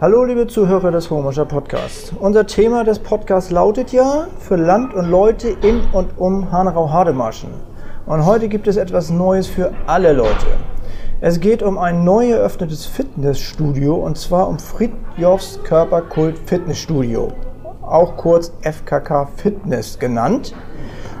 Hallo 0.00 0.22
liebe 0.22 0.46
Zuhörer 0.46 0.92
des 0.92 1.10
Homischer 1.10 1.44
Podcasts. 1.44 2.12
Unser 2.20 2.46
Thema 2.46 2.84
des 2.84 3.00
Podcasts 3.00 3.50
lautet 3.50 3.90
ja 3.90 4.28
für 4.38 4.54
Land 4.54 4.94
und 4.94 5.10
Leute 5.10 5.48
in 5.48 5.80
und 5.92 6.16
um 6.18 6.52
Hanau-Hademarschen. 6.52 7.50
Und 8.06 8.24
heute 8.24 8.46
gibt 8.46 8.68
es 8.68 8.76
etwas 8.76 9.10
Neues 9.10 9.48
für 9.48 9.72
alle 9.88 10.12
Leute. 10.12 10.46
Es 11.20 11.40
geht 11.40 11.64
um 11.64 11.78
ein 11.78 12.04
neu 12.04 12.30
eröffnetes 12.30 12.86
Fitnessstudio 12.86 13.96
und 13.96 14.16
zwar 14.16 14.46
um 14.46 14.60
Fritjofs 14.60 15.58
Körperkult 15.64 16.38
Fitnessstudio, 16.46 17.32
auch 17.82 18.16
kurz 18.16 18.52
FKK 18.62 19.26
Fitness 19.34 19.98
genannt. 19.98 20.54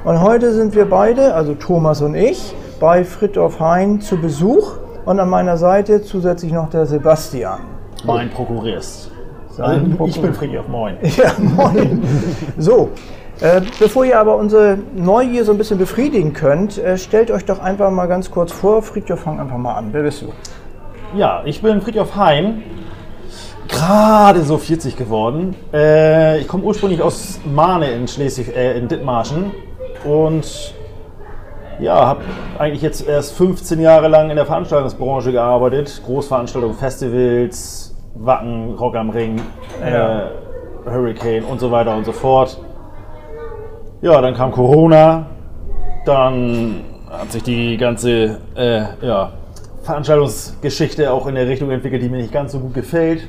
Und 0.04 0.22
heute 0.22 0.52
sind 0.52 0.76
wir 0.76 0.88
beide, 0.88 1.34
also 1.34 1.54
Thomas 1.54 2.00
und 2.00 2.14
ich, 2.14 2.54
bei 2.78 3.04
Fritjof 3.04 3.58
Hein 3.58 4.00
zu 4.00 4.18
Besuch 4.18 4.76
und 5.04 5.18
an 5.18 5.28
meiner 5.28 5.56
Seite 5.56 6.00
zusätzlich 6.02 6.52
noch 6.52 6.70
der 6.70 6.86
Sebastian. 6.86 7.77
Mein 8.04 8.30
Prokurist. 8.30 9.10
Sein 9.50 9.96
Also, 9.98 10.06
ich 10.06 10.20
bin 10.22 10.34
Friedhof, 10.34 10.68
moin. 10.68 10.96
Ja, 11.16 11.32
moin. 11.38 12.02
So, 12.56 12.90
äh, 13.40 13.60
bevor 13.78 14.04
ihr 14.04 14.18
aber 14.18 14.36
unsere 14.36 14.78
Neugier 14.94 15.44
so 15.44 15.52
ein 15.52 15.58
bisschen 15.58 15.78
befriedigen 15.78 16.32
könnt, 16.32 16.78
äh, 16.78 16.96
stellt 16.96 17.30
euch 17.30 17.44
doch 17.44 17.58
einfach 17.58 17.90
mal 17.90 18.06
ganz 18.06 18.30
kurz 18.30 18.52
vor. 18.52 18.82
Friedhof, 18.82 19.20
fang 19.20 19.40
einfach 19.40 19.56
mal 19.58 19.74
an. 19.74 19.88
Wer 19.92 20.02
bist 20.02 20.22
du? 20.22 20.26
Ja, 21.16 21.42
ich 21.44 21.62
bin 21.62 21.80
Friedhof 21.80 22.14
Hein. 22.16 22.62
Gerade 23.68 24.42
so 24.44 24.58
40 24.58 24.96
geworden. 24.96 25.54
Äh, 25.72 26.38
ich 26.40 26.48
komme 26.48 26.64
ursprünglich 26.64 27.02
aus 27.02 27.38
Mahne 27.44 27.90
in 27.90 28.08
Schleswig, 28.08 28.54
äh, 28.56 28.78
in 28.78 28.88
Dithmarschen. 28.88 29.50
Und 30.04 30.74
ja, 31.78 32.06
habe 32.06 32.22
eigentlich 32.58 32.82
jetzt 32.82 33.06
erst 33.06 33.34
15 33.34 33.80
Jahre 33.80 34.08
lang 34.08 34.30
in 34.30 34.36
der 34.36 34.46
Veranstaltungsbranche 34.46 35.32
gearbeitet. 35.32 36.00
Großveranstaltungen, 36.04 36.76
Festivals, 36.76 37.87
Wacken, 38.20 38.74
Rock 38.74 38.96
am 38.96 39.10
Ring, 39.10 39.40
Ja. 39.80 40.26
äh, 40.26 40.30
Hurricane 40.86 41.44
und 41.44 41.60
so 41.60 41.70
weiter 41.70 41.96
und 41.96 42.04
so 42.04 42.12
fort. 42.12 42.58
Ja, 44.00 44.20
dann 44.20 44.34
kam 44.34 44.52
Corona. 44.52 45.26
Dann 46.06 46.80
hat 47.10 47.32
sich 47.32 47.42
die 47.42 47.76
ganze 47.76 48.38
äh, 48.54 48.82
ja, 49.02 49.32
Veranstaltungsgeschichte 49.82 51.12
auch 51.12 51.26
in 51.26 51.34
der 51.34 51.46
Richtung 51.48 51.70
entwickelt, 51.70 52.02
die 52.02 52.08
mir 52.08 52.18
nicht 52.18 52.32
ganz 52.32 52.52
so 52.52 52.60
gut 52.60 52.74
gefällt. 52.74 53.28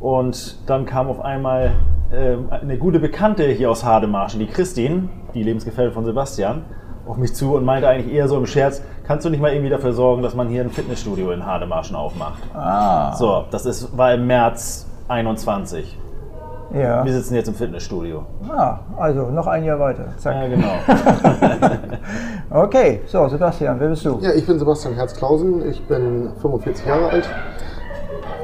Und 0.00 0.58
dann 0.68 0.86
kam 0.86 1.08
auf 1.08 1.20
einmal 1.20 1.72
ähm, 2.12 2.48
eine 2.50 2.78
gute 2.78 2.98
Bekannte 3.00 3.44
hier 3.48 3.70
aus 3.70 3.84
Hademarschen, 3.84 4.40
die 4.40 4.46
Christine, 4.46 5.08
die 5.34 5.42
Lebensgefährtin 5.42 5.92
von 5.92 6.04
Sebastian, 6.04 6.62
auf 7.08 7.16
mich 7.16 7.34
zu 7.34 7.54
und 7.56 7.64
meinte 7.64 7.88
eigentlich 7.88 8.12
eher 8.14 8.28
so 8.28 8.36
im 8.36 8.46
Scherz, 8.46 8.82
kannst 9.06 9.24
du 9.24 9.30
nicht 9.30 9.40
mal 9.40 9.52
irgendwie 9.52 9.70
dafür 9.70 9.92
sorgen, 9.92 10.22
dass 10.22 10.34
man 10.34 10.48
hier 10.48 10.62
ein 10.62 10.70
Fitnessstudio 10.70 11.30
in 11.32 11.44
Hademarschen 11.44 11.96
aufmacht? 11.96 12.42
Ah, 12.54 13.14
So, 13.14 13.44
das 13.50 13.66
ist, 13.66 13.96
war 13.96 14.12
im 14.14 14.26
März 14.26 14.86
21. 15.08 15.98
ja. 16.74 17.04
Wir 17.04 17.12
sitzen 17.12 17.34
jetzt 17.34 17.48
im 17.48 17.54
Fitnessstudio. 17.54 18.24
Ah, 18.48 18.80
also 18.98 19.30
noch 19.30 19.46
ein 19.46 19.64
Jahr 19.64 19.80
weiter. 19.80 20.08
Zack. 20.18 20.34
Ja, 20.34 20.46
genau. 20.48 20.68
Okay, 22.50 23.02
so 23.06 23.28
Sebastian, 23.28 23.78
wer 23.78 23.88
bist 23.88 24.04
du? 24.06 24.18
Ja, 24.22 24.32
ich 24.32 24.46
bin 24.46 24.58
Sebastian 24.58 24.94
Herz-Klausen, 24.94 25.68
ich 25.68 25.82
bin 25.86 26.30
45 26.40 26.86
Jahre 26.86 27.10
alt, 27.10 27.28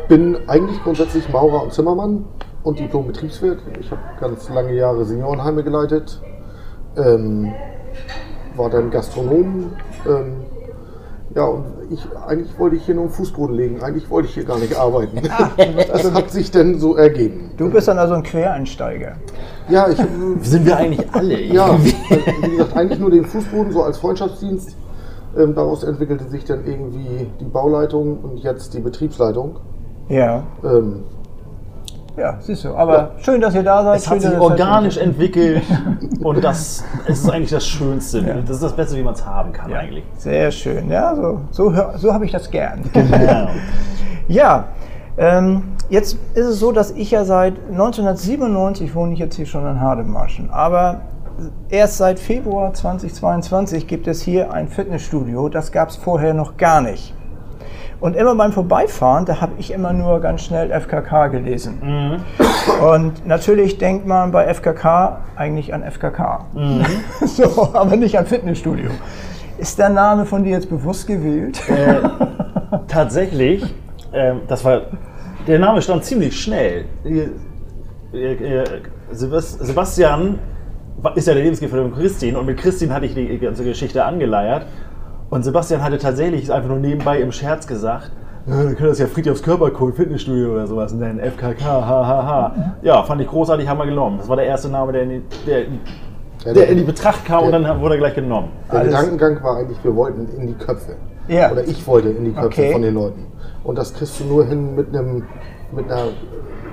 bin 0.09 0.37
eigentlich 0.47 0.83
grundsätzlich 0.83 1.27
Maurer 1.31 1.63
und 1.63 1.73
Zimmermann 1.73 2.27
und 2.65 2.79
Diplom-Betriebswirt. 2.79 3.61
Ich 3.81 3.91
habe 3.91 4.01
ganz 4.21 4.51
lange 4.51 4.75
Jahre 4.75 5.07
Seniorenheime 5.07 5.63
geleitet, 5.65 6.21
ähm, 6.99 7.55
war 8.57 8.71
dann 8.71 8.91
Gastronom. 8.91 9.73
Ähm, 10.07 10.37
ja, 11.35 11.45
und 11.47 11.65
ich, 11.91 12.01
eigentlich 12.27 12.57
wollte 12.59 12.77
ich 12.77 12.85
hier 12.85 12.95
nur 12.95 13.05
einen 13.05 13.13
Fußboden 13.13 13.57
legen, 13.57 13.83
eigentlich 13.83 14.09
wollte 14.09 14.29
ich 14.29 14.35
hier 14.35 14.45
gar 14.45 14.59
nicht 14.59 14.77
arbeiten. 14.77 15.21
Das 15.93 16.13
hat 16.13 16.31
sich 16.31 16.51
dann 16.51 16.79
so 16.79 16.97
ergeben. 16.97 17.51
Du 17.57 17.71
bist 17.71 17.89
dann 17.89 17.99
also 17.99 18.15
ein 18.15 18.23
Quereinsteiger. 18.23 19.17
Ja, 19.69 19.89
ich, 19.89 19.99
Sind 20.43 20.67
wir 20.67 20.77
eigentlich 20.77 21.07
alle? 21.13 21.41
Ja, 21.41 21.77
wie 21.83 22.51
gesagt, 22.51 22.77
eigentlich 22.77 23.01
nur 23.01 23.11
den 23.11 23.25
Fußboden 23.25 23.73
so 23.73 23.83
als 23.83 23.99
Freundschaftsdienst. 23.99 24.77
Ähm, 25.37 25.55
daraus 25.55 25.83
entwickelte 25.83 26.29
sich 26.29 26.45
dann 26.45 26.65
irgendwie 26.65 27.27
die 27.41 27.45
Bauleitung 27.45 28.19
und 28.19 28.37
jetzt 28.39 28.73
die 28.75 28.81
Betriebsleitung. 28.81 29.57
Ja, 30.09 30.45
Ähm, 30.63 31.03
ja, 32.17 32.37
siehst 32.41 32.65
du. 32.65 32.75
Aber 32.75 33.13
schön, 33.19 33.41
dass 33.41 33.55
ihr 33.55 33.63
da 33.63 33.83
seid. 33.83 33.97
Es 33.99 34.05
schön, 34.05 34.15
hat 34.15 34.23
sich 34.23 34.39
organisch 34.39 34.97
entwickelt 34.97 35.63
und 36.23 36.43
das 36.43 36.85
es 37.07 37.21
ist 37.21 37.31
eigentlich 37.31 37.51
das 37.51 37.67
Schönste. 37.67 38.23
Das 38.23 38.57
ist 38.57 38.63
das 38.63 38.77
Beste, 38.77 38.97
wie 38.97 39.03
man 39.03 39.15
es 39.15 39.25
haben 39.27 39.53
kann 39.53 39.73
eigentlich. 39.73 40.05
Sehr 40.17 40.51
schön. 40.51 40.91
Ja, 40.91 41.15
so, 41.15 41.41
so, 41.51 41.75
so 41.97 42.13
habe 42.13 42.25
ich 42.25 42.33
das 42.33 42.51
gern. 42.51 42.83
Ja. 42.95 43.49
Ja, 44.27 44.69
ähm, 45.19 45.65
jetzt 45.91 46.19
ist 46.35 46.47
es 46.47 46.59
so, 46.59 46.73
dass 46.73 46.91
ich 46.91 47.11
ja 47.11 47.25
seit 47.25 47.55
1997 47.71 48.95
wohne 48.95 49.13
ich 49.13 49.19
jetzt 49.19 49.37
hier 49.37 49.45
schon 49.45 49.67
in 49.67 49.81
Hademarschen. 49.81 50.51
Aber 50.51 51.03
erst 51.69 51.99
seit 51.99 52.19
Februar 52.19 52.73
2022 52.73 53.87
gibt 53.87 54.07
es 54.07 54.23
hier 54.23 54.53
ein 54.53 54.69
Fitnessstudio. 54.69 55.49
Das 55.49 55.73
gab 55.73 55.91
es 55.91 55.97
vorher 55.97 56.35
noch 56.35 56.57
gar 56.57 56.81
nicht. 56.81 57.15
Und 58.05 58.17
immer 58.17 58.35
beim 58.35 58.53
Vorbeifahren, 58.53 59.25
da 59.25 59.41
habe 59.41 59.53
ich 59.57 59.73
immer 59.73 59.95
nur 59.95 60.21
ganz 60.21 60.43
schnell 60.43 60.71
FKK 60.79 61.29
gelesen. 61.29 61.79
Und 62.93 63.27
natürlich 63.27 63.79
denkt 63.79 64.07
man 64.07 64.31
bei 64.31 64.45
FKK 64.53 65.21
eigentlich 65.37 65.73
an 65.73 65.83
FKK. 65.83 66.45
so, 67.25 67.71
aber 67.73 67.97
nicht 67.97 68.19
an 68.19 68.27
Fitnessstudio. 68.27 68.91
Ist 69.57 69.79
der 69.79 69.89
Name 69.89 70.27
von 70.27 70.45
dir 70.45 70.51
jetzt 70.51 70.69
bewusst 70.69 71.07
gewählt? 71.07 71.63
Tatsächlich, 72.89 73.75
ähm, 74.13 74.43
das 74.49 74.63
war 74.67 74.83
der 75.47 75.59
Name 75.59 75.81
stand 75.81 76.05
ziemlich 76.05 76.39
schnell. 76.39 76.85
Äh, 77.07 78.33
äh, 78.35 78.65
Sebas- 79.15 79.65
Sebastian 79.65 80.39
ist 81.15 81.27
ja 81.27 81.33
der 81.33 81.43
Lebensgefährte 81.43 81.89
von 81.89 81.95
Christine 81.99 82.39
und 82.39 82.45
mit 82.45 82.59
Christine 82.59 82.93
hatte 82.93 83.07
ich 83.07 83.15
die 83.15 83.39
ganze 83.39 83.65
Geschichte 83.65 84.05
angeleiert. 84.05 84.67
Und 85.35 85.43
Sebastian 85.43 85.83
hatte 85.83 85.99
tatsächlich 85.99 86.53
einfach 86.53 86.69
nur 86.69 86.79
nebenbei 86.79 87.19
im 87.21 87.33
Scherz 87.33 87.67
gesagt, 87.67 88.13
ja, 88.47 88.63
dann 88.63 88.77
kann 88.77 88.87
das 88.87 89.01
ja 89.01 89.09
Friedhofs 89.09 89.43
Körperkult 89.43 89.97
Fitnessstudio 89.97 90.53
oder 90.53 90.69
sowas 90.69 90.93
nennen, 90.93 91.19
FKK, 91.19 91.61
hahaha. 91.65 92.77
Ja, 92.83 93.03
fand 93.03 93.21
ich 93.21 93.27
großartig, 93.27 93.67
haben 93.69 93.79
wir 93.79 93.87
genommen. 93.87 94.19
Das 94.19 94.29
war 94.29 94.37
der 94.37 94.47
erste 94.47 94.69
Name, 94.69 94.93
der 94.93 95.03
in 95.03 95.09
die, 95.09 95.23
der, 95.45 95.63
Ja, 96.45 96.53
der 96.53 96.69
in 96.69 96.79
die 96.79 96.85
Betracht 96.85 97.25
kam 97.25 97.43
und 97.47 97.51
dann 97.51 97.81
wurde 97.81 97.95
er 97.97 97.99
gleich 97.99 98.15
genommen. 98.15 98.51
der 98.71 98.79
Alles- 98.79 98.93
Gedankengang 98.93 99.43
war 99.43 99.57
eigentlich, 99.57 99.79
wir 99.83 99.97
wollten 99.97 100.29
in 100.39 100.47
die 100.47 100.55
Köpfe. 100.55 100.95
Ja. 101.27 101.51
Oder 101.51 101.65
ich 101.67 101.85
wollte 101.85 102.11
in 102.11 102.27
die 102.27 102.33
Köpfe 102.33 102.47
Okay. 102.47 102.73
von 102.73 102.83
den 102.83 102.95
Leuten. 102.95 103.27
Und 103.65 103.77
das 103.77 103.93
kriegst 103.93 104.21
du 104.21 104.25
nur 104.27 104.45
hin 104.47 104.77
mit 104.77 104.95
einem, 104.95 105.25
mit 105.73 105.91
einer, 105.91 106.05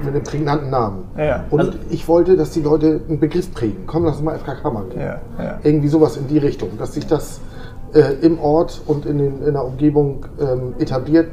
mit 0.03 0.13
einem 0.13 0.23
prägnanten 0.23 0.69
Namen. 0.69 1.05
Ja. 1.17 1.45
Und 1.49 1.59
Also- 1.61 1.71
ich 1.89 2.07
wollte, 2.07 2.37
dass 2.37 2.51
die 2.51 2.61
Leute 2.61 3.01
einen 3.09 3.19
Begriff 3.19 3.51
prägen. 3.55 3.85
Komm, 3.87 4.05
lass 4.05 4.17
uns 4.17 4.23
mal 4.23 4.35
FKK 4.35 4.69
machen. 4.69 4.91
Ja, 4.95 5.19
ja. 5.43 5.59
Irgendwie 5.63 5.87
sowas 5.87 6.15
in 6.17 6.27
die 6.27 6.37
Richtung. 6.37 6.69
Dass 6.77 6.93
sich 6.93 7.07
das 7.07 7.39
äh, 7.93 8.25
im 8.25 8.39
Ort 8.39 8.81
und 8.87 9.05
in, 9.05 9.17
den, 9.17 9.43
in 9.43 9.53
der 9.53 9.63
Umgebung 9.65 10.25
ähm, 10.39 10.73
etabliert. 10.79 11.27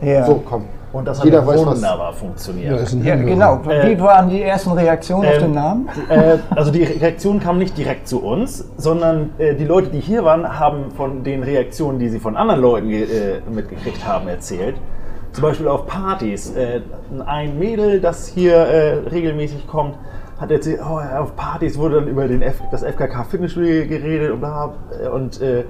Ja. 0.00 0.24
So, 0.26 0.42
komm. 0.48 0.64
Und 0.92 1.06
das 1.06 1.18
hat 1.18 1.24
Jeder 1.26 1.46
weiß, 1.46 1.64
was. 1.66 1.76
wunderbar 1.76 2.12
funktioniert. 2.12 2.92
Ja, 3.04 3.14
genau. 3.14 3.60
Wie 3.64 3.92
Äh, 3.92 4.00
waren 4.00 4.28
die 4.28 4.42
ersten 4.42 4.72
Reaktionen 4.72 5.28
auf 5.28 5.34
Ähm, 5.36 5.40
den 5.42 5.52
Namen? 5.52 5.88
Äh, 6.08 6.38
also 6.50 6.72
die 6.72 6.82
Reaktion 6.82 7.38
kam 7.38 7.58
nicht 7.58 7.78
direkt 7.78 8.08
zu 8.08 8.20
uns, 8.24 8.64
sondern 8.76 9.30
äh, 9.38 9.54
die 9.54 9.66
Leute, 9.66 9.90
die 9.90 10.00
hier 10.00 10.24
waren, 10.24 10.58
haben 10.58 10.90
von 10.96 11.22
den 11.22 11.44
Reaktionen, 11.44 12.00
die 12.00 12.08
sie 12.08 12.18
von 12.18 12.36
anderen 12.36 12.60
Leuten 12.60 12.90
äh, 12.90 13.04
mitgekriegt 13.48 14.04
haben, 14.04 14.26
erzählt. 14.26 14.74
Zum 15.32 15.42
Beispiel 15.42 15.68
auf 15.68 15.86
Partys. 15.86 16.56
Äh, 16.56 16.80
ein 17.24 17.56
Mädel, 17.56 18.00
das 18.00 18.26
hier 18.26 18.56
äh, 18.56 18.94
regelmäßig 19.10 19.68
kommt, 19.68 19.94
hat 20.40 20.50
erzählt, 20.50 20.80
oh, 20.82 20.98
auf 20.98 21.36
Partys 21.36 21.78
wurde 21.78 21.96
dann 21.96 22.08
über 22.08 22.26
den 22.26 22.42
F 22.42 22.60
das 22.72 22.82
FKK 22.82 23.22
Fitnessstudio 23.30 23.86
geredet 23.86 24.32
und 24.32 24.40
bla. 24.40 24.72
äh, 25.04 25.08
Und 25.08 25.40
äh, 25.40 25.62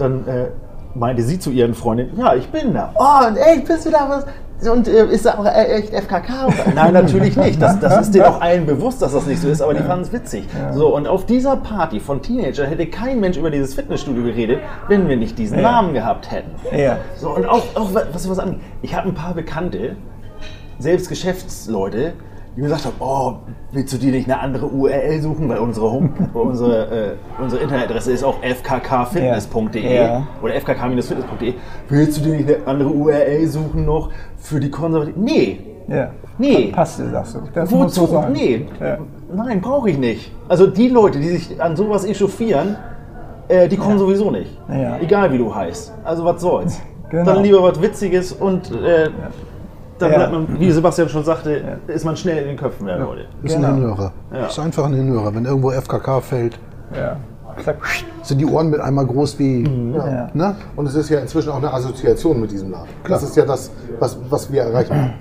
dann 0.00 0.26
äh, 0.26 0.48
meinte 0.94 1.22
sie 1.22 1.38
zu 1.38 1.50
ihren 1.50 1.74
Freundinnen, 1.74 2.18
ja, 2.18 2.34
ich 2.34 2.48
bin 2.48 2.74
da. 2.74 2.92
Oh, 2.96 3.26
und 3.26 3.36
ey, 3.36 3.60
bist 3.60 3.86
du 3.86 3.90
da 3.90 4.08
was? 4.08 4.26
Und 4.68 4.88
äh, 4.88 5.06
ist 5.06 5.24
da 5.24 5.38
auch 5.38 5.46
äh, 5.46 5.64
echt 5.64 5.94
FKK? 5.94 6.48
Nein, 6.74 6.92
natürlich 6.92 7.36
nicht. 7.36 7.62
Das, 7.62 7.80
das 7.80 8.02
ist 8.02 8.14
denen 8.14 8.26
auch 8.26 8.40
allen 8.40 8.66
bewusst, 8.66 9.00
dass 9.00 9.12
das 9.12 9.26
nicht 9.26 9.40
so 9.40 9.48
ist, 9.48 9.62
aber 9.62 9.72
die 9.72 9.82
fanden 9.82 10.04
es 10.04 10.12
witzig. 10.12 10.44
So, 10.72 10.94
und 10.94 11.08
auf 11.08 11.24
dieser 11.24 11.56
Party 11.56 11.98
von 11.98 12.20
Teenagern 12.20 12.66
hätte 12.66 12.86
kein 12.86 13.20
Mensch 13.20 13.38
über 13.38 13.50
dieses 13.50 13.74
Fitnessstudio 13.74 14.22
geredet, 14.22 14.60
wenn 14.88 15.08
wir 15.08 15.16
nicht 15.16 15.38
diesen 15.38 15.62
Namen 15.62 15.94
gehabt 15.94 16.30
hätten. 16.30 16.50
Ja. 16.76 16.98
So, 17.16 17.34
und 17.34 17.46
auch, 17.46 17.62
auch 17.74 17.94
was 17.94 18.28
was 18.28 18.38
an. 18.38 18.60
Ich 18.82 18.94
habe 18.94 19.08
ein 19.08 19.14
paar 19.14 19.34
Bekannte, 19.34 19.96
selbst 20.78 21.08
Geschäftsleute, 21.08 22.12
die 22.56 22.62
gesagt 22.62 22.84
haben, 22.84 22.94
oh, 23.00 23.34
willst 23.72 23.92
du 23.94 23.98
dir 23.98 24.10
nicht 24.12 24.26
eine 24.30 24.40
andere 24.40 24.66
URL 24.66 25.20
suchen, 25.22 25.48
weil 25.48 25.58
unsere, 25.58 25.90
Home, 25.90 26.10
unsere, 26.34 26.86
äh, 27.12 27.42
unsere 27.42 27.62
Internetadresse 27.62 28.12
ist 28.12 28.24
auch 28.24 28.36
fkkfitness.de 28.42 29.94
Ja. 29.96 30.26
oder 30.42 30.54
fkk-fitness.de. 30.54 31.54
Willst 31.88 32.18
du 32.18 32.22
dir 32.22 32.36
nicht 32.36 32.48
eine 32.48 32.66
andere 32.66 32.90
URL 32.90 33.46
suchen 33.46 33.84
noch 33.84 34.10
für 34.36 34.60
die 34.60 34.70
Konservativen? 34.70 35.22
Nee, 35.24 35.60
Ja. 35.88 36.10
Nee. 36.38 36.70
Passte, 36.72 37.08
sagst 37.10 37.34
du. 37.34 37.40
Das 37.52 37.68
so 37.68 37.78
wozu? 37.80 38.06
sein. 38.06 38.32
Nee, 38.32 38.66
Ja. 38.80 38.98
nein, 39.34 39.60
brauche 39.60 39.90
ich 39.90 39.98
nicht. 39.98 40.32
Also 40.48 40.66
die 40.66 40.88
Leute, 40.88 41.18
die 41.18 41.28
sich 41.28 41.60
an 41.62 41.76
sowas 41.76 42.04
echauffieren, 42.04 42.76
äh, 43.48 43.68
die 43.68 43.76
kommen 43.76 43.98
sowieso 43.98 44.30
nicht. 44.30 44.50
Ja. 44.68 44.98
Egal 45.00 45.32
wie 45.32 45.38
du 45.38 45.54
heißt. 45.54 45.92
Also 46.04 46.24
was 46.24 46.40
soll's. 46.40 46.80
Genau. 47.10 47.24
Dann 47.24 47.42
lieber 47.42 47.62
was 47.62 47.82
Witziges 47.82 48.32
und 48.32 48.70
äh, 48.70 49.08
dann 50.00 50.10
Ja. 50.12 50.16
bleibt 50.18 50.32
man, 50.32 50.60
wie 50.60 50.70
Sebastian 50.70 51.08
schon 51.08 51.24
sagte, 51.24 51.78
ist 51.86 52.04
man 52.04 52.16
schnell 52.16 52.38
in 52.38 52.48
den 52.48 52.56
Köpfen 52.56 52.86
der 52.86 52.98
Leute. 52.98 53.22
Ist 53.42 53.54
Genau. 53.56 53.68
ein 53.68 53.74
Hinhörer. 53.76 54.12
Ja. 54.32 54.46
Ist 54.46 54.58
einfach 54.58 54.84
ein 54.86 54.94
Hinhörer. 54.94 55.34
Wenn 55.34 55.44
irgendwo 55.44 55.70
FKK 55.72 56.20
fällt, 56.20 56.58
sind 58.22 58.38
die 58.38 58.46
Ohren 58.46 58.70
mit 58.70 58.80
einmal 58.80 59.06
groß 59.06 59.38
wie. 59.38 59.62
Ja. 59.94 60.28
Ne? 60.32 60.54
Und 60.76 60.86
es 60.86 60.94
ist 60.94 61.08
ja 61.10 61.20
inzwischen 61.20 61.50
auch 61.50 61.56
eine 61.58 61.72
Assoziation 61.72 62.40
mit 62.40 62.50
diesem 62.50 62.70
Laden. 62.70 62.88
Das 63.08 63.22
ist 63.22 63.36
ja 63.36 63.44
das, 63.44 63.70
was, 63.98 64.18
was 64.28 64.52
wir 64.52 64.62
erreichen. 64.62 65.12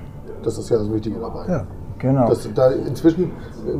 Das 0.43 0.57
ist 0.57 0.69
ja 0.69 0.77
das 0.77 0.91
Wichtige 0.91 1.19
dabei. 1.19 1.45
Ja. 1.47 1.63
Genau. 1.97 2.29
Das, 2.29 2.47
da 2.53 2.69
inzwischen, 2.71 3.31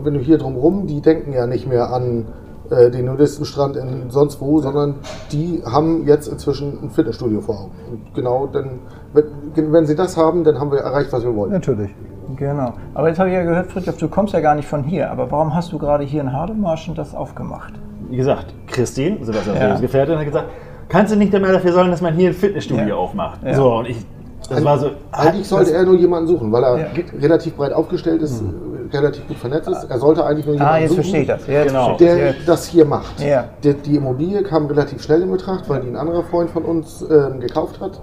wenn 0.04 0.14
du 0.14 0.20
hier 0.20 0.38
drumrum, 0.38 0.88
die 0.88 1.00
denken 1.02 1.32
ja 1.32 1.48
nicht 1.48 1.68
mehr 1.70 1.94
an 1.94 2.26
äh, 2.72 2.90
den 2.92 3.06
Nudistenstrand 3.06 3.76
in 3.76 4.10
sonst 4.10 4.40
wo, 4.42 4.60
sondern 4.62 4.96
die 5.32 5.62
haben 5.66 6.06
jetzt 6.08 6.28
inzwischen 6.28 6.80
ein 6.84 6.90
Fitnessstudio 6.90 7.42
vor 7.42 7.56
Augen. 7.60 7.72
Und 7.92 8.14
genau, 8.16 8.48
dann, 8.48 8.80
wenn, 9.14 9.72
wenn 9.74 9.86
sie 9.86 9.96
das 9.96 10.18
haben, 10.18 10.44
dann 10.44 10.60
haben 10.60 10.72
wir 10.72 10.80
erreicht, 10.80 11.12
was 11.12 11.24
wir 11.24 11.36
wollen. 11.36 11.52
Natürlich. 11.52 11.90
Genau. 12.36 12.74
Aber 12.94 13.08
jetzt 13.08 13.18
habe 13.20 13.30
ich 13.30 13.36
ja 13.36 13.44
gehört, 13.44 13.68
Fritjof, 13.72 13.98
du 13.98 14.08
kommst 14.08 14.34
ja 14.34 14.40
gar 14.40 14.54
nicht 14.56 14.68
von 14.68 14.84
hier. 14.84 15.10
Aber 15.12 15.32
warum 15.32 15.56
hast 15.56 15.72
du 15.72 15.80
gerade 15.80 16.04
hier 16.04 16.22
in 16.22 16.32
Hardemarschen 16.32 16.94
das 16.94 17.16
aufgemacht? 17.16 17.74
Wie 18.08 18.18
gesagt, 18.18 18.54
Christine, 18.68 19.18
Sebastian 19.24 19.56
Ja. 19.58 19.80
Gefährtin, 19.80 20.18
hat 20.18 20.26
gesagt, 20.26 20.50
kannst 20.90 21.12
du 21.14 21.18
nicht 21.18 21.32
mehr 21.34 21.42
dafür 21.42 21.74
sorgen, 21.74 21.90
dass 21.92 22.02
man 22.02 22.14
hier 22.14 22.30
ein 22.30 22.34
Fitnessstudio 22.36 22.86
Ja. 22.88 22.96
aufmacht? 22.96 23.40
Ja. 23.44 23.56
So, 23.56 23.74
und 23.78 23.88
ich, 23.88 24.06
das 24.48 24.64
war 24.64 24.78
so, 24.78 24.92
Eigentlich 25.12 25.48
sollte 25.48 25.74
er 25.74 25.84
nur 25.86 25.96
jemanden 25.96 26.28
suchen, 26.28 26.52
weil 26.52 26.64
er 26.64 26.78
Ja. 26.78 26.86
relativ 27.20 27.56
breit 27.56 27.74
aufgestellt 27.74 28.22
ist, 28.22 28.44
relativ 28.92 29.28
gut 29.28 29.38
vernetzt 29.38 29.68
ist. 29.70 29.84
Er 29.90 30.00
sollte 30.00 30.26
eigentlich 30.26 30.46
nur 30.46 30.56
jemanden 30.56 30.74
Ah, 30.74 30.78
jetzt 30.80 30.90
suchen, 30.90 31.04
verstehe 31.04 31.22
ich 31.22 31.28
das. 31.28 31.48
Jetzt 31.48 31.68
Genau. 31.68 31.98
der 31.98 32.34
das. 32.34 32.46
das 32.46 32.66
hier 32.68 32.86
macht. 32.86 33.20
Ja. 33.20 33.46
Die, 33.64 33.74
die 33.74 33.96
Immobilie 33.96 34.44
kam 34.44 34.66
relativ 34.68 35.02
schnell 35.04 35.22
in 35.22 35.32
Betracht, 35.32 35.68
weil 35.70 35.82
die 35.82 35.88
ein 35.90 35.96
anderer 35.96 36.24
Freund 36.24 36.50
von 36.50 36.64
uns 36.64 37.02
ähm, 37.10 37.40
gekauft 37.40 37.80
hat. 37.80 38.00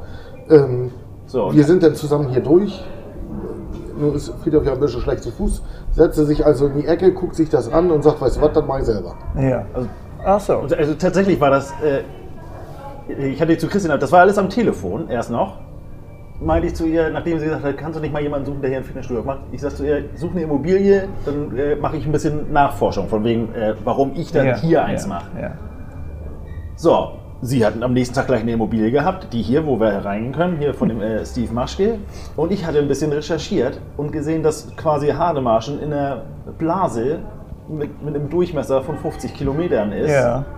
Ähm, 0.50 0.91
So. 1.27 1.53
wir 1.53 1.65
sind 1.65 1.83
dann 1.83 1.94
zusammen 1.94 2.29
hier 2.29 2.43
durch. 2.43 2.85
Nur 3.99 4.15
ist 4.15 4.31
Friedhof 4.43 4.65
ja 4.67 4.73
ein 4.73 4.81
bisschen 4.81 5.00
schlecht 5.00 5.23
zu 5.23 5.31
Fuß. 5.31 5.62
Setzte 5.93 6.25
sich 6.27 6.44
also 6.44 6.67
in 6.67 6.75
die 6.83 6.87
Ecke, 6.87 7.12
guckt 7.12 7.35
sich 7.35 7.49
das 7.49 7.73
an 7.73 7.91
und 7.91 8.03
sagt, 8.03 8.21
weißt 8.21 8.37
du 8.37 8.43
was, 8.43 8.53
das 8.53 8.67
mache 8.67 8.81
ich 8.81 8.85
selber. 8.85 9.15
Ja. 9.41 9.65
Ach 10.25 10.38
so. 10.41 10.59
Und 10.59 10.75
Also 10.77 10.94
tatsächlich 10.94 11.41
war 11.41 11.50
das, 11.50 11.73
äh, 11.83 12.03
ich 13.31 13.41
hatte 13.41 13.56
zu 13.56 13.69
Christian, 13.69 13.99
das 13.99 14.12
war 14.12 14.21
alles 14.21 14.37
am 14.37 14.50
Telefon 14.50 15.09
erst 15.09 15.31
noch. 15.31 15.59
Meinte 16.41 16.69
ich 16.69 16.75
zu 16.75 16.87
ihr, 16.87 17.09
nachdem 17.11 17.38
sie 17.38 17.47
gesagt 17.47 17.65
hat, 17.65 17.79
kannst 17.79 17.97
du 17.99 18.03
nicht 18.03 18.12
mal 18.12 18.23
jemanden 18.23 18.44
suchen, 18.47 18.61
der 18.61 18.69
hier 18.71 18.79
ein 18.79 18.85
Fitnessstudio 18.85 19.23
macht? 19.23 19.41
Ich 19.53 19.61
sag 19.62 19.71
zu 19.75 19.87
ihr, 19.87 20.05
such 20.17 20.33
eine 20.33 20.43
Immobilie, 20.43 21.09
dann 21.25 21.56
äh, 21.56 21.77
mache 21.77 21.97
ich 21.97 22.05
ein 22.05 22.12
bisschen 22.12 22.53
Nachforschung, 22.53 23.09
von 23.09 23.25
wegen, 23.25 23.55
äh, 23.55 23.75
warum 23.85 24.12
ich 24.15 24.33
dann 24.33 24.47
Ja. 24.47 24.56
hier 24.56 24.85
eins 24.85 25.05
ja. 25.05 25.09
mache. 25.09 25.27
Ja. 25.41 25.50
So, 26.77 27.12
sie 27.41 27.65
hatten 27.65 27.83
am 27.83 27.94
nächsten 27.94 28.15
Tag 28.15 28.27
gleich 28.27 28.43
eine 28.43 28.53
Immobilie 28.53 28.91
gehabt, 28.91 29.33
die 29.33 29.41
hier, 29.41 29.67
wo 29.67 29.81
wir 29.81 29.88
reingehen 30.05 30.35
können, 30.35 30.59
hier 30.59 30.75
von 30.75 30.91
dem 30.91 31.00
äh, 31.00 31.25
Steve 31.25 31.53
Maschke. 31.55 31.99
Und 32.37 32.53
ich 32.53 32.67
hatte 32.67 32.81
ein 32.81 32.88
bisschen 32.88 33.12
recherchiert 33.12 33.81
und 33.97 34.12
gesehen, 34.12 34.43
dass 34.43 34.77
quasi 34.77 35.09
Hademarschen 35.09 35.81
in 35.81 35.88
der 35.91 36.23
Blase 36.59 37.21
mit, 37.69 38.03
mit 38.05 38.15
einem 38.15 38.29
Durchmesser 38.29 38.83
von 38.83 38.99
50 38.99 39.33
Kilometern 39.35 39.91
ist. 39.93 40.11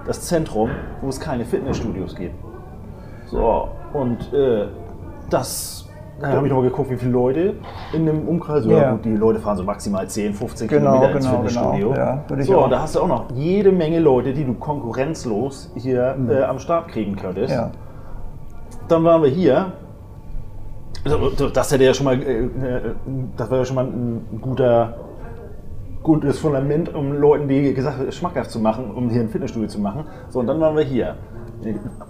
Das 0.07 0.23
Zentrum, 0.23 0.71
wo 1.01 1.09
es 1.09 1.21
keine 1.21 1.45
Fitnessstudios 1.45 2.17
gibt. 2.17 2.35
So, 3.27 3.69
und 3.93 4.33
äh, 4.35 4.67
das. 5.31 5.85
Da 6.21 6.33
habe 6.33 6.47
ich 6.47 6.53
nochmal 6.53 6.69
geguckt, 6.69 6.91
wie 6.91 6.97
viele 6.97 7.13
Leute 7.13 7.55
in 7.93 8.05
dem 8.05 8.27
Umkreis. 8.27 8.65
Ja, 8.67 8.77
Ja. 8.79 8.91
gut, 8.93 9.05
die 9.05 9.15
Leute 9.15 9.39
fahren 9.39 9.57
so 9.57 9.63
maximal 9.63 10.09
10, 10.09 10.35
15 10.35 10.67
Genau, 10.67 10.95
Kilometer 10.95 11.15
ins 11.17 11.25
genau, 11.27 11.37
Fitnessstudio. 11.37 11.91
genau. 11.93 12.01
Ja, 12.01 12.43
so, 12.43 12.65
und 12.65 12.71
da 12.71 12.83
hast 12.83 12.97
du 12.97 13.01
auch 13.03 13.07
noch 13.07 13.31
jede 13.37 13.71
Menge 13.71 14.01
Leute, 14.01 14.33
die 14.33 14.45
du 14.45 14.55
konkurrenzlos 14.55 15.71
hier 15.77 16.17
äh, 16.29 16.43
am 16.43 16.59
Start 16.59 16.89
kriegen 16.89 17.15
könntest. 17.15 17.55
Ja. 17.55 17.71
Dann 18.89 19.05
waren 19.05 19.23
wir 19.23 19.31
hier. 19.31 19.73
Also, 21.05 21.31
Das 21.55 21.71
hätte 21.73 21.85
ja 21.85 21.95
schon 21.95 22.05
mal, 22.07 22.21
äh, 22.21 22.41
äh, 22.47 22.49
das 23.37 23.49
war 23.51 23.59
ja 23.59 23.65
schon 23.65 23.77
mal 23.77 23.85
ein 23.85 24.41
guter, 24.41 24.95
gutes 26.03 26.41
Fundament, 26.41 26.93
um 26.95 27.13
Leuten 27.13 27.47
die 27.47 27.81
Sache 27.81 28.11
schmackhaft 28.11 28.51
zu 28.51 28.59
machen, 28.59 28.91
um 28.91 29.09
hier 29.09 29.21
ein 29.21 29.29
Fitnessstudio 29.29 29.69
zu 29.69 29.79
machen. 29.81 30.05
So, 30.31 30.41
und 30.41 30.49
dann 30.49 30.61
waren 30.61 30.75
wir 30.77 30.83
hier. 30.85 31.15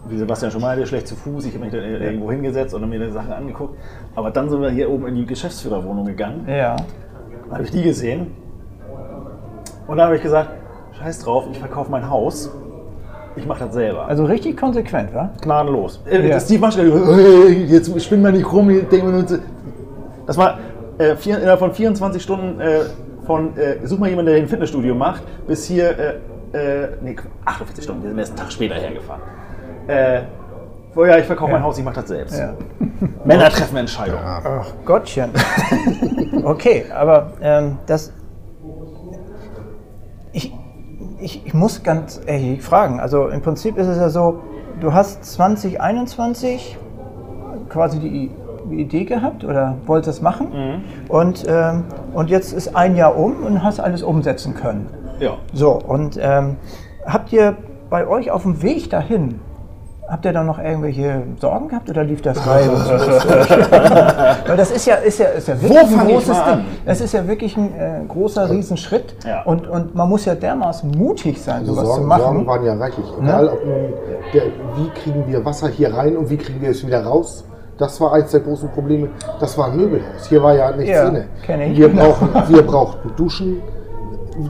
Wie 0.09 0.19
Sebastian 0.19 0.51
schon 0.51 0.61
meinte, 0.61 0.87
schlecht 0.87 1.09
zu 1.09 1.17
Fuß. 1.17 1.47
Ich 1.47 1.55
habe 1.55 1.65
mich 1.65 1.73
dann 1.73 1.83
irgendwo 1.83 2.31
hingesetzt 2.31 2.75
und 2.75 2.89
mir 2.89 2.99
die 2.99 3.13
Sachen 3.13 3.33
angeguckt. 3.33 3.79
Aber 4.15 4.31
dann 4.31 4.49
sind 4.51 4.61
wir 4.61 4.71
hier 4.71 4.91
oben 4.91 5.07
in 5.07 5.15
die 5.17 5.27
Geschäftsführerwohnung 5.27 6.05
gegangen. 6.05 6.47
Ja. 6.47 6.77
Habe 7.51 7.63
ich 7.63 7.71
die 7.71 7.83
gesehen. 7.83 8.33
Und 9.87 9.97
dann 9.97 10.07
habe 10.07 10.17
ich 10.17 10.23
gesagt, 10.23 10.51
scheiß 10.99 11.21
drauf, 11.21 11.47
ich 11.51 11.59
verkaufe 11.59 11.91
mein 11.91 12.09
Haus. 12.09 12.51
Ich 13.37 13.47
mache 13.47 13.65
das 13.65 13.75
selber. 13.75 14.07
Also 14.07 14.25
richtig 14.25 14.57
konsequent, 14.57 15.15
wa? 15.15 15.31
gnadenlos. 15.41 16.03
Äh, 16.11 16.29
Ja. 16.29 16.41
Steve 16.41 16.61
Maschke, 16.61 16.83
äh, 16.83 17.49
jetzt 17.65 18.03
spinn 18.03 18.21
mal 18.21 18.33
nicht 18.33 18.53
rum, 18.53 18.69
wir. 18.69 18.83
Das 20.27 20.37
war 20.37 20.59
äh, 20.99 21.15
vier, 21.17 21.39
innerhalb 21.39 21.61
von 21.61 21.73
24 21.73 22.23
Stunden 22.23 22.61
äh, 22.61 22.81
von 23.25 23.57
äh, 23.57 23.87
such 23.87 23.99
mal 23.99 24.09
jemanden, 24.11 24.33
der 24.33 24.43
ein 24.43 24.49
Fitnessstudio 24.49 24.95
macht, 24.95 25.23
bis 25.47 25.65
hier, 25.67 26.19
äh, 26.53 26.85
äh, 26.85 26.89
nee, 27.01 27.17
48 27.45 27.85
Stunden, 27.85 28.03
wir 28.03 28.11
sind 28.11 28.19
erst 28.19 28.33
einen 28.33 28.41
Tag 28.41 28.53
später 28.53 28.75
hergefahren. 28.75 29.23
Äh, 29.89 30.23
oh 30.95 31.05
ja, 31.05 31.17
ich 31.19 31.25
verkaufe 31.25 31.53
mein 31.53 31.63
Haus, 31.63 31.79
ich 31.79 31.85
mache 31.85 31.97
das 31.97 32.09
selbst. 32.09 32.39
Ja. 32.39 32.55
Männer 33.25 33.49
treffen 33.51 33.77
Entscheidungen. 33.79 34.23
Ach 34.25 34.67
Gottchen. 34.85 35.31
Okay, 36.45 36.87
aber 36.95 37.33
ähm, 37.43 37.79
das. 37.87 38.13
Ich, 40.33 40.55
ich, 41.21 41.47
ich 41.47 41.53
muss 41.53 41.83
ganz 41.83 42.21
ehrlich 42.25 42.63
fragen. 42.63 43.01
Also 43.01 43.29
im 43.29 43.43
Prinzip 43.43 43.77
ist 43.77 43.87
es 43.87 43.99
ja 43.99 44.09
so, 44.09 44.41
du 44.81 44.93
hast 44.93 45.25
2021 45.25 46.79
quasi 47.69 47.99
die 47.99 48.31
Idee 48.71 49.05
gehabt 49.05 49.45
oder 49.45 49.77
wolltest 49.87 50.19
es 50.19 50.23
machen. 50.23 50.83
Und, 51.09 51.45
ähm, 51.49 51.85
und 52.15 52.31
jetzt 52.31 52.53
ist 52.53 52.75
ein 52.75 52.97
Jahr 52.97 53.17
um 53.17 53.45
und 53.45 53.63
hast 53.63 53.81
alles 53.81 54.03
umsetzen 54.03 54.55
können. 54.55 54.89
Ja. 55.21 55.37
So, 55.53 55.73
und 55.73 56.19
ähm, 56.21 56.57
habt 57.05 57.33
ihr 57.33 57.57
bei 57.91 58.07
euch 58.07 58.31
auf 58.31 58.43
dem 58.43 58.63
Weg 58.63 58.91
dahin, 58.91 59.41
habt 60.09 60.25
ihr 60.25 60.33
da 60.33 60.43
noch 60.43 60.59
irgendwelche 60.59 61.23
Sorgen 61.41 61.69
gehabt 61.69 61.89
oder 61.91 62.03
lief 62.05 62.23
das 62.23 62.39
reibungslos? 62.47 63.03
Weil 64.47 64.57
das 64.57 64.71
ist 64.71 64.87
ja, 64.87 64.97
ist 64.97 65.19
ja, 65.19 65.27
ist 65.27 65.49
ja 65.49 65.61
wirklich 65.61 65.91
Wo 65.91 65.99
ein 66.01 66.07
großes 66.09 66.45
Ding. 66.45 66.65
Das 66.87 67.01
ist 67.01 67.13
ja 67.13 67.27
wirklich 67.29 67.57
ein 67.57 67.75
äh, 67.75 68.01
großer 68.09 68.51
Riesenschritt. 68.51 69.15
Ja. 69.27 69.43
Und, 69.43 69.67
und 69.69 69.95
man 69.95 70.09
muss 70.09 70.25
ja 70.25 70.35
dermaßen 70.35 70.91
mutig 70.91 71.41
sein, 71.43 71.61
Also 71.61 71.75
sowas 71.75 71.87
Sorgen, 71.87 72.03
zu 72.03 72.09
machen. 72.09 72.23
Sorgen 72.23 72.47
waren 72.47 72.65
ja 72.65 72.75
reichlich. 72.75 73.07
Egal, 73.23 73.49
ob 73.49 73.65
nun 73.65 73.93
der, 74.33 74.43
wie 74.77 74.89
kriegen 75.01 75.27
wir 75.27 75.45
Wasser 75.45 75.69
hier 75.69 75.95
rein 75.95 76.17
und 76.17 76.31
wie 76.31 76.37
kriegen 76.37 76.61
wir 76.61 76.71
es 76.71 76.87
wieder 76.87 77.05
raus. 77.05 77.45
Das 77.77 78.01
war 78.01 78.13
eins 78.13 78.33
der 78.33 78.41
großen 78.41 78.71
Probleme. 78.71 79.09
Das 79.39 79.57
war 79.57 79.67
ein 79.71 79.77
Möbelhaus. 79.77 80.27
Hier 80.29 80.43
war 80.43 80.55
ja 80.55 80.73
nichts 80.73 80.91
Ja, 80.91 81.11
drin. 81.11 81.25
kenn 81.47 81.61
ich. 81.61 81.79
Wir, 81.79 81.89
brauchen, 81.89 82.29
wir 82.49 82.63
brauchten 82.63 83.13
Duschen. 83.17 83.63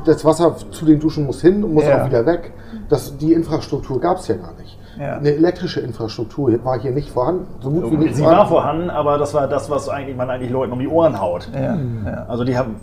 Das 0.07 0.25
Wasser 0.25 0.55
zu 0.71 0.85
den 0.85 0.99
Duschen 1.01 1.27
muss 1.27 1.41
hin 1.41 1.63
und 1.65 1.75
muss 1.75 1.85
Ja. 1.85 2.03
auch 2.03 2.07
wieder 2.07 2.25
weg. 2.25 2.53
Das, 2.89 3.17
die 3.19 3.33
Infrastruktur 3.35 4.01
gab 4.01 4.19
es 4.19 4.29
ja 4.29 4.37
gar 4.37 4.53
nicht. 4.59 4.78
Ja. 4.99 5.17
Eine 5.17 5.33
elektrische 5.33 5.81
Infrastruktur 5.81 6.53
war 6.65 6.81
hier 6.81 6.91
nicht 6.91 7.11
vorhanden. 7.11 7.47
So 7.61 7.71
gut 7.71 7.91
wie 7.93 7.97
nicht 7.97 8.17
Sie 8.17 8.25
war 8.25 8.47
vorhanden, 8.49 8.91
aber 8.91 9.19
das 9.19 9.33
war 9.35 9.47
das, 9.49 9.71
was 9.71 9.89
eigentlich, 9.89 10.17
man 10.17 10.29
eigentlich 10.31 10.51
Leuten 10.51 10.73
um 10.73 10.79
die 10.79 10.89
Ohren 10.89 11.21
haut. 11.21 11.49
ja, 11.55 11.77
ja. 12.05 12.27
Also 12.29 12.45
die 12.45 12.57
haben. 12.57 12.77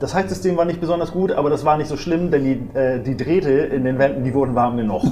Das 0.00 0.14
Heizsystem 0.14 0.56
war 0.56 0.64
nicht 0.64 0.80
besonders 0.80 1.12
gut, 1.12 1.30
aber 1.30 1.48
das 1.48 1.64
war 1.64 1.76
nicht 1.76 1.86
so 1.88 1.96
schlimm, 1.96 2.32
denn 2.32 2.42
die, 2.42 2.76
äh, 2.76 2.98
die 3.00 3.16
Drähte 3.16 3.50
in 3.50 3.84
den 3.84 3.98
Wänden, 4.00 4.24
die 4.24 4.34
wurden 4.34 4.54
warm 4.56 4.76
genug. 4.76 5.02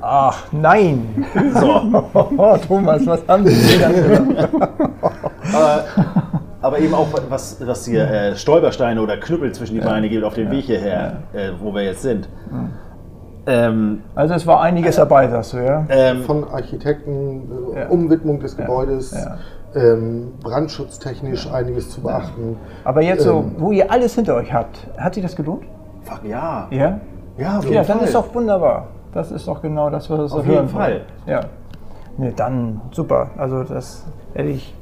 Ach 0.00 0.44
nein! 0.52 1.24
So. 1.54 2.04
Oh, 2.14 2.56
Thomas, 2.68 3.04
was 3.06 3.22
haben 3.26 3.44
Sie 3.46 3.78
denn 3.78 4.36
aber, 5.52 5.84
aber 6.60 6.78
eben 6.78 6.94
auch, 6.94 7.08
was, 7.28 7.56
was 7.66 7.86
hier 7.86 8.08
äh, 8.08 8.36
Stolpersteine 8.36 9.00
oder 9.00 9.16
Knüppel 9.16 9.52
zwischen 9.52 9.74
die 9.74 9.80
Beine 9.80 10.08
gibt 10.08 10.22
auf 10.22 10.34
dem 10.34 10.50
Weg 10.50 10.66
hierher, 10.66 11.22
äh, 11.32 11.50
wo 11.58 11.74
wir 11.74 11.82
jetzt 11.82 12.02
sind. 12.02 12.28
Ähm, 13.46 14.02
Also 14.14 14.34
es 14.34 14.46
war 14.46 14.60
einiges 14.60 14.96
dabei, 14.96 15.28
sagst 15.28 15.52
du, 15.52 15.58
ja? 15.58 15.84
ähm, 15.88 16.22
von 16.24 16.44
Architekten, 16.48 17.48
äh, 17.74 17.80
Ja. 17.80 17.88
Umwidmung 17.88 18.40
des 18.40 18.56
Gebäudes, 18.56 19.12
Ja. 19.12 19.36
Ähm, 19.74 20.32
brandschutztechnisch 20.42 21.50
einiges 21.52 21.90
zu 21.90 22.00
beachten. 22.00 22.56
Aber 22.84 23.02
jetzt 23.02 23.24
so, 23.24 23.40
Ähm, 23.40 23.54
wo 23.58 23.72
ihr 23.72 23.90
alles 23.90 24.14
hinter 24.14 24.34
euch 24.36 24.52
habt, 24.52 24.86
hat 24.96 25.14
sich 25.14 25.22
das 25.22 25.36
gelohnt? 25.36 25.64
fuck 26.02 26.20
ja. 26.24 26.66
Ja? 26.70 27.00
Ja, 27.36 27.58
auf 27.58 27.64
jeden 27.64 27.74
Ja, 27.76 27.82
dann 27.82 27.98
Fall. 27.98 28.06
ist 28.06 28.14
doch 28.14 28.34
wunderbar. 28.34 28.86
Das 29.12 29.30
ist 29.32 29.46
doch 29.48 29.60
genau 29.60 29.90
das, 29.90 30.08
was 30.08 30.30
so 30.30 30.38
Auf 30.38 30.46
hören 30.46 30.54
jeden 30.56 30.68
Fall. 30.68 31.00
Ja. 31.26 31.40
Nee, 32.16 32.32
dann 32.34 32.80
super. 32.92 33.30
Also 33.36 33.64
das 33.64 34.06
hätte 34.34 34.48
ich. 34.50 34.74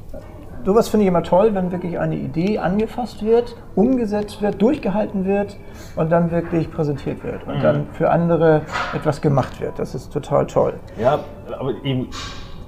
Sowas 0.65 0.87
finde 0.87 1.03
ich 1.03 1.07
immer 1.09 1.21
toll, 1.21 1.53
wenn 1.53 1.71
wirklich 1.71 1.99
eine 1.99 2.15
Idee 2.15 2.57
angefasst 2.57 3.23
wird, 3.23 3.55
umgesetzt 3.75 4.41
wird, 4.41 4.59
durchgehalten 4.61 5.23
wird 5.25 5.57
und 5.95 6.11
dann 6.11 6.31
wirklich 6.31 6.71
präsentiert 6.71 7.23
wird 7.23 7.45
Mhm. 7.45 7.53
und 7.53 7.63
dann 7.63 7.87
für 7.93 8.09
andere 8.09 8.61
etwas 8.95 9.21
gemacht 9.21 9.61
wird. 9.61 9.77
Das 9.77 9.93
ist 9.93 10.11
total 10.11 10.47
toll. 10.47 10.73
Ja, 10.99 11.19
aber 11.59 11.71
eben, 11.83 12.07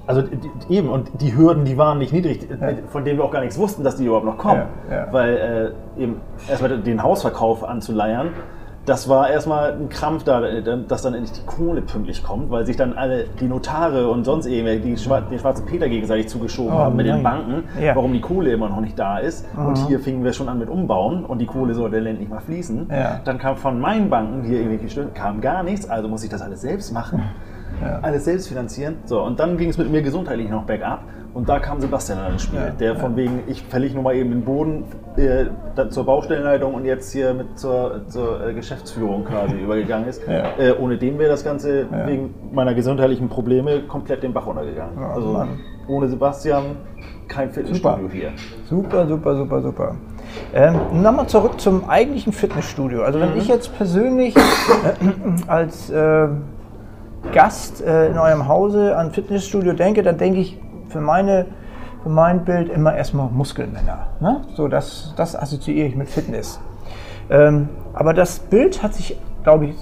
also 0.05 0.21
eben, 0.69 0.89
und 0.89 1.09
die 1.21 1.35
Hürden, 1.35 1.65
die 1.65 1.75
waren 1.77 1.97
nicht 1.97 2.13
niedrig, 2.13 2.47
äh, 2.51 2.75
von 2.87 3.03
denen 3.03 3.17
wir 3.17 3.25
auch 3.25 3.31
gar 3.31 3.41
nichts 3.41 3.57
wussten, 3.57 3.83
dass 3.83 3.95
die 3.95 4.05
überhaupt 4.05 4.25
noch 4.25 4.37
kommen. 4.37 4.63
Ja, 4.91 4.95
ja. 4.95 5.07
Weil 5.11 5.73
äh, 5.97 6.01
eben 6.03 6.21
erstmal 6.47 6.77
den 6.77 7.01
Hausverkauf 7.01 7.63
anzuleiern, 7.63 8.29
das 8.87 9.09
war 9.09 9.29
erstmal 9.29 9.73
ein 9.73 9.89
Krampf 9.89 10.23
da, 10.23 10.41
dass 10.87 11.01
dann 11.01 11.13
endlich 11.13 11.33
die 11.33 11.45
Kohle 11.45 11.81
pünktlich 11.81 12.23
kommt, 12.23 12.49
weil 12.49 12.65
sich 12.65 12.77
dann 12.77 12.93
alle 12.93 13.25
die 13.39 13.47
Notare 13.47 14.07
und 14.07 14.23
sonst 14.23 14.45
irgendwelche 14.45 14.79
die 14.79 14.97
Schwar 14.97 15.21
den 15.21 15.37
schwarzen 15.37 15.65
Peter 15.65 15.89
gegenseitig 15.89 16.29
zugeschoben 16.29 16.71
Oh 16.73 16.77
haben 16.79 16.95
mit 16.95 17.05
den 17.05 17.21
nein. 17.21 17.23
Banken, 17.23 17.63
Ja. 17.83 17.93
warum 17.97 18.13
die 18.13 18.21
Kohle 18.21 18.49
immer 18.53 18.69
noch 18.69 18.79
nicht 18.79 18.97
da 18.97 19.17
ist. 19.17 19.45
Und 19.57 19.77
hier 19.87 19.99
fingen 19.99 20.23
wir 20.23 20.31
schon 20.31 20.47
an 20.47 20.57
mit 20.57 20.69
Umbauen 20.69 21.25
und 21.25 21.39
die 21.39 21.45
Kohle 21.45 21.73
sollte 21.73 21.97
endlich 21.97 22.29
mal 22.29 22.39
fließen. 22.39 22.87
Ja. 22.89 23.19
Dann 23.25 23.39
kam 23.39 23.57
von 23.57 23.77
meinen 23.81 24.09
Banken, 24.09 24.43
die 24.43 24.55
irgendwie 24.55 24.77
gestimmt, 24.77 25.13
kam 25.13 25.41
gar 25.41 25.63
nichts, 25.63 25.89
also 25.89 26.07
muss 26.07 26.23
ich 26.23 26.29
das 26.29 26.41
alles 26.41 26.61
selbst 26.61 26.93
machen. 26.93 27.21
Alles 28.01 28.23
selbst 28.25 28.47
finanzieren. 28.47 28.95
So, 29.05 29.21
und 29.21 29.39
dann 29.39 29.57
ging 29.57 29.69
es 29.69 29.77
mit 29.77 29.91
mir 29.91 30.01
gesundheitlich 30.01 30.49
noch 30.49 30.63
bergab. 30.63 31.03
Und 31.33 31.47
da 31.49 31.59
kam 31.59 31.79
Sebastian 31.79 32.17
dann 32.17 32.33
ins 32.33 32.43
Spiel, 32.43 32.59
Ja, 32.59 32.69
der 32.71 32.95
von 32.95 33.15
wegen, 33.15 33.43
ich 33.47 33.61
verlege 33.61 33.93
nur 33.93 34.03
mal 34.03 34.15
eben 34.15 34.31
den 34.31 34.43
Boden 34.43 34.85
äh, 35.17 35.45
zur 35.89 36.05
Baustellenleitung 36.05 36.73
und 36.73 36.85
jetzt 36.85 37.11
hier 37.11 37.33
mit 37.33 37.59
zur, 37.59 38.07
zur 38.07 38.47
äh, 38.47 38.53
Geschäftsführung 38.53 39.25
quasi 39.25 39.55
übergegangen 39.63 40.07
ist. 40.07 40.23
Ja. 40.27 40.45
Äh, 40.57 40.73
ohne 40.79 40.97
den 40.97 41.19
wäre 41.19 41.29
das 41.29 41.43
Ganze 41.43 41.81
Ja. 41.91 42.07
wegen 42.07 42.33
meiner 42.51 42.73
gesundheitlichen 42.73 43.29
Probleme 43.29 43.81
komplett 43.83 44.23
den 44.23 44.33
Bach 44.33 44.47
runtergegangen. 44.47 44.99
Ja, 44.99 45.11
also 45.11 45.27
Mann. 45.33 45.59
ohne 45.87 46.07
Sebastian 46.07 46.77
kein 47.27 47.51
Fitnessstudio 47.51 48.09
hier. 48.11 48.29
Super, 48.69 49.05
super, 49.07 49.35
super, 49.35 49.61
super. 49.61 49.95
Ähm, 50.53 50.75
Nochmal 51.01 51.27
zurück 51.27 51.59
zum 51.59 51.87
eigentlichen 51.89 52.33
Fitnessstudio. 52.33 53.03
Also 53.03 53.19
wenn 53.19 53.37
ich 53.37 53.47
jetzt 53.47 53.75
persönlich 53.77 54.35
äh, 54.35 54.39
als 55.47 55.89
äh, 55.89 56.27
Gast 57.33 57.83
äh, 57.85 58.07
in 58.07 58.17
eurem 58.17 58.47
Hause 58.47 58.95
an 58.97 59.11
Fitnessstudio 59.11 59.73
denke, 59.73 60.01
dann 60.03 60.17
denke 60.17 60.39
ich 60.39 60.57
für, 60.89 61.01
meine, 61.01 61.45
für 62.03 62.09
mein 62.09 62.45
Bild 62.45 62.69
immer 62.69 62.95
erstmal 62.95 63.29
Muskelmänner. 63.29 64.07
Ne? 64.19 64.41
So, 64.55 64.67
das, 64.67 65.13
das 65.15 65.35
assoziiere 65.35 65.87
ich 65.87 65.95
mit 65.95 66.09
Fitness. 66.09 66.59
Ähm, 67.29 67.69
aber 67.93 68.13
das 68.13 68.39
Bild 68.39 68.83
hat 68.83 68.93
sich, 68.93 69.19
glaube 69.43 69.67
ich, 69.67 69.75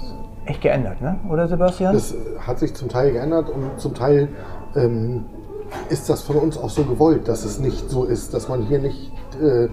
echt 0.46 0.62
geändert, 0.62 1.02
ne? 1.02 1.20
oder 1.30 1.48
Sebastian? 1.48 1.94
Das 1.94 2.16
hat 2.40 2.60
sich 2.60 2.74
zum 2.76 2.90
Teil 2.90 3.12
geändert 3.12 3.50
und 3.50 3.80
zum 3.80 3.94
Teil 3.94 4.30
ähm, 4.76 5.26
ist 5.90 6.10
das 6.10 6.22
von 6.22 6.38
uns 6.38 6.58
auch 6.58 6.70
so 6.70 6.84
gewollt, 6.84 7.28
dass 7.28 7.44
es 7.44 7.60
nicht 7.60 7.90
so 7.90 8.06
ist, 8.06 8.34
dass 8.34 8.48
man 8.48 8.64
hier 8.64 8.80
nicht 8.80 9.12
äh, 9.42 9.68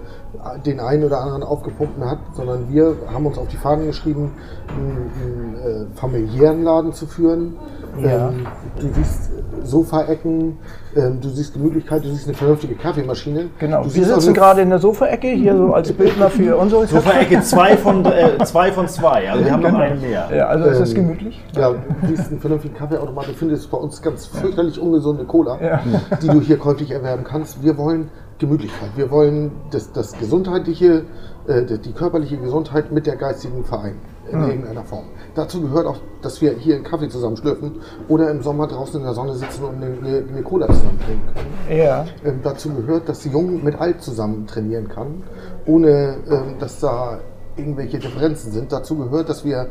den 0.65 0.79
einen 0.79 1.03
oder 1.03 1.21
anderen 1.21 1.43
aufgepumpten 1.43 2.03
hat, 2.05 2.19
sondern 2.33 2.69
wir 2.69 2.95
haben 3.13 3.25
uns 3.25 3.37
auf 3.37 3.47
die 3.47 3.57
Fahnen 3.57 3.85
geschrieben, 3.85 4.31
einen, 4.67 5.11
einen 5.21 5.55
äh, 5.55 5.95
familiären 5.95 6.63
Laden 6.63 6.93
zu 6.93 7.05
führen. 7.05 7.55
Ja. 8.01 8.29
Ähm, 8.29 8.47
du 8.79 8.87
siehst 8.93 9.31
Sofaecken, 9.65 10.57
ähm, 10.95 11.19
du 11.21 11.29
siehst 11.29 11.53
Gemütlichkeit, 11.53 12.03
du 12.03 12.09
siehst 12.09 12.27
eine 12.27 12.35
vernünftige 12.35 12.75
Kaffeemaschine. 12.75 13.49
genau. 13.59 13.83
Du 13.83 13.93
Wir 13.93 14.05
sitzen 14.05 14.23
eine- 14.29 14.33
gerade 14.33 14.61
in 14.61 14.69
der 14.69 14.79
Sofaecke, 14.79 15.27
hier 15.27 15.55
so 15.57 15.73
als 15.73 15.91
Bildner 15.91 16.29
für 16.29 16.57
unsere. 16.59 16.85
Sofa-Ecke 16.87 17.41
zwei 17.41 17.75
von, 17.77 18.05
äh, 18.05 18.37
zwei 18.45 18.71
von 18.71 18.87
zwei, 18.87 19.29
also 19.31 19.43
wir 19.45 19.51
haben 19.51 19.61
noch 19.61 19.69
Genau. 19.69 19.81
eine 19.81 19.95
mehr. 19.99 20.29
Ja, 20.35 20.47
also 20.47 20.65
ist 20.69 20.79
es 20.79 20.89
Ähm, 20.91 20.95
gemütlich? 21.07 21.43
Ja, 21.55 21.71
du 21.71 21.77
siehst 22.07 22.29
einen 22.31 22.39
vernünftigen 22.39 22.75
Kaffeeautomat, 22.75 23.27
du 23.27 23.33
findest 23.33 23.69
bei 23.71 23.77
uns 23.77 24.01
ganz 24.01 24.25
fürchterlich 24.27 24.79
ungesunde 24.79 25.25
Cola, 25.25 25.59
Ja. 25.61 25.79
die 26.21 26.27
du 26.27 26.39
hier 26.41 26.57
käuflich 26.57 26.91
erwerben 26.91 27.23
kannst. 27.23 27.63
Wir 27.63 27.77
wollen 27.77 28.09
Gemütlichkeit, 28.39 28.89
wir 28.95 29.09
wollen 29.11 29.51
das, 29.71 29.91
das 29.93 30.13
gesundheitliche, 30.17 31.03
äh, 31.47 31.63
die 31.77 31.91
körperliche 31.93 32.37
Gesundheit 32.37 32.91
mit 32.91 33.05
der 33.07 33.15
geistigen 33.15 33.63
vereinen, 33.63 33.99
in 34.31 34.41
irgendeiner 34.41 34.83
Form. 34.83 35.05
Dazu 35.35 35.61
gehört 35.61 35.87
auch, 35.87 35.97
dass 36.21 36.41
wir 36.41 36.51
hier 36.53 36.75
einen 36.75 36.83
Kaffee 36.83 37.09
zusammen 37.09 37.37
schlürfen 37.37 37.81
oder 38.07 38.29
im 38.29 38.43
Sommer 38.43 38.67
draußen 38.67 38.99
in 38.99 39.03
der 39.03 39.15
Sonne 39.15 39.33
sitzen 39.33 39.63
und 39.63 39.75
eine, 39.83 40.25
eine, 40.29 40.43
Cola 40.43 40.67
zusammen 40.67 40.99
trinken 40.99 41.33
können. 41.33 41.79
Ja. 41.79 42.05
Ähm, 42.23 42.41
dazu 42.43 42.73
gehört, 42.73 43.09
dass 43.09 43.25
Jung 43.25 43.63
mit 43.63 43.79
Alt 43.79 44.01
zusammen 44.01 44.45
trainieren 44.45 44.89
kann, 44.89 45.23
ohne 45.65 46.17
ähm, 46.29 46.59
dass 46.59 46.79
da 46.79 47.19
irgendwelche 47.55 47.97
Differenzen 47.99 48.51
sind. 48.51 48.71
Dazu 48.71 48.95
gehört, 48.97 49.29
dass 49.29 49.43
wir 49.43 49.67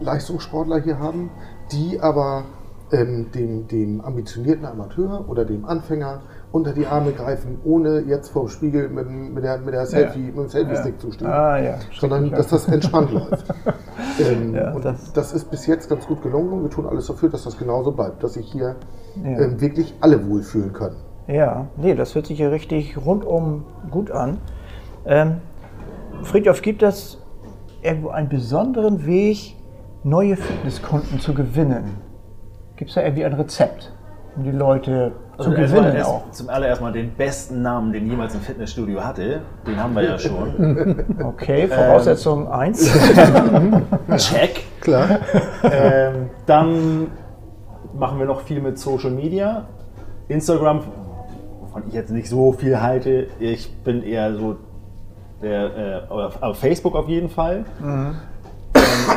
Leistungssportler 0.00 0.80
hier 0.80 0.98
haben, 0.98 1.30
die 1.72 2.00
aber 2.00 2.44
ähm, 2.92 3.30
dem, 3.32 3.68
dem 3.68 4.00
ambitionierten 4.00 4.64
Amateur 4.64 5.28
oder 5.28 5.44
dem 5.44 5.64
Anfänger 5.64 6.22
unter 6.52 6.72
die 6.72 6.86
Arme 6.86 7.12
greifen, 7.12 7.58
ohne 7.64 8.00
jetzt 8.00 8.30
vor 8.30 8.42
dem 8.42 8.48
Spiegel 8.48 8.88
mit, 8.88 9.06
dem- 9.06 9.34
mit 9.34 9.44
der, 9.44 9.58
mit 9.58 9.72
der 9.72 9.86
Selfie, 9.86 10.18
mit 10.18 10.36
dem 10.36 10.48
Selfie-Stick 10.48 11.00
zu 11.00 11.12
stehen 11.12 11.28
Ah 11.28 11.58
ja. 11.58 11.74
sondern 11.98 12.30
dass 12.30 12.48
das 12.48 12.66
entspannt 12.68 13.12
läuft. 13.12 13.44
Ähm, 14.18 14.54
Ja, 14.54 14.72
und 14.72 14.84
das- 14.84 15.12
das, 15.12 15.32
ist 15.32 15.50
bis 15.50 15.66
jetzt 15.66 15.88
ganz 15.88 16.06
gut 16.06 16.20
gelungen 16.22 16.52
und 16.52 16.62
wir 16.64 16.70
tun 16.70 16.86
alles 16.86 17.06
dafür, 17.06 17.28
dass 17.30 17.44
das 17.44 17.56
genauso 17.56 17.92
bleibt, 17.92 18.22
dass 18.22 18.34
sich 18.34 18.50
hier 18.50 18.76
Ja. 19.22 19.38
ähm, 19.38 19.60
wirklich 19.60 19.94
alle 20.00 20.28
wohlfühlen 20.28 20.72
können. 20.72 20.96
Ja, 21.26 21.66
nee, 21.76 21.94
das 21.94 22.14
hört 22.14 22.26
sich 22.26 22.38
ja 22.38 22.48
richtig 22.48 22.96
rundum 22.98 23.64
gut 23.90 24.10
an. 24.10 24.38
Ähm, 25.06 25.36
Friedhof, 26.22 26.60
gibt 26.60 26.82
es 26.82 27.18
irgendwo 27.82 28.08
einen 28.08 28.28
besonderen 28.28 29.06
Weg, 29.06 29.54
neue 30.02 30.36
Fitnesskunden 30.36 31.20
zu 31.20 31.32
gewinnen? 31.32 31.96
Gibt 32.76 32.90
es 32.90 32.94
da 32.96 33.02
irgendwie 33.02 33.24
ein 33.24 33.32
Rezept, 33.34 33.92
um 34.36 34.42
die 34.44 34.50
Leute 34.50 35.12
Also 35.40 35.52
gewinnen 35.52 35.96
erst, 35.96 36.10
auch? 36.10 36.30
Zum 36.32 36.48
allererst 36.50 36.82
mal 36.82 36.92
den 36.92 37.12
besten 37.12 37.62
Namen, 37.62 37.92
den 37.92 38.06
jemals 38.06 38.34
ein 38.34 38.42
Fitnessstudio 38.42 39.02
hatte. 39.02 39.40
Den 39.66 39.82
haben 39.82 39.94
wir 39.94 40.02
ja 40.02 40.18
schon. 40.18 41.04
Okay, 41.24 41.66
Voraussetzung 41.66 42.48
eins. 42.48 42.90
Check. 44.16 44.64
Klar. 44.80 45.20
ähm, 45.62 46.30
dann 46.46 47.06
machen 47.94 48.18
wir 48.18 48.26
noch 48.26 48.42
viel 48.42 48.60
mit 48.60 48.78
Social 48.78 49.10
Media. 49.10 49.66
Instagram, 50.28 50.82
wovon 51.60 51.84
ich 51.88 51.94
jetzt 51.94 52.10
nicht 52.10 52.28
so 52.28 52.52
viel 52.52 52.80
halte. 52.80 53.28
Ich 53.38 53.74
bin 53.82 54.02
eher 54.02 54.34
so 54.34 54.56
der, 55.42 56.06
äh, 56.10 56.12
auf, 56.12 56.58
Facebook 56.58 56.94
auf 56.94 57.08
jeden 57.08 57.30
Fall. 57.30 57.64
Ähm, 57.82 58.14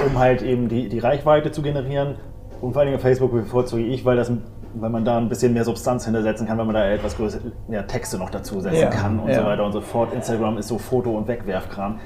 um 0.08 0.18
halt 0.18 0.42
eben 0.42 0.70
die, 0.70 0.90
die 0.90 1.00
Reichweite 1.00 1.52
zu 1.52 1.62
generieren. 1.62 2.16
Und 2.62 2.74
vor 2.74 2.82
allem 2.82 2.96
auf 2.96 3.02
Facebook 3.02 3.34
bevorzuge 3.34 3.84
ich, 3.84 4.06
weil, 4.06 4.16
das, 4.16 4.32
weil 4.76 4.90
man 4.90 5.06
da 5.06 5.18
ein 5.18 5.30
bisschen 5.30 5.54
mehr 5.54 5.64
Substanz 5.66 6.06
hintersetzen 6.06 6.48
kann, 6.48 6.58
wenn 6.58 6.66
man 6.66 6.76
da 6.76 6.90
etwas 6.90 7.16
größere 7.18 7.52
ja, 7.70 7.84
Texte 7.84 8.18
noch 8.18 8.30
dazu 8.30 8.60
setzen 8.60 8.80
Ja, 8.80 8.90
kann 8.90 9.20
und 9.20 9.30
ja. 9.30 9.42
so 9.42 9.46
weiter 9.46 9.66
und 9.66 9.72
so 9.72 9.82
fort. 9.82 10.14
Instagram 10.14 10.58
ist 10.58 10.68
so 10.68 10.78
Foto- 10.78 11.18
und 11.18 11.28
Wegwerfkram. 11.28 12.00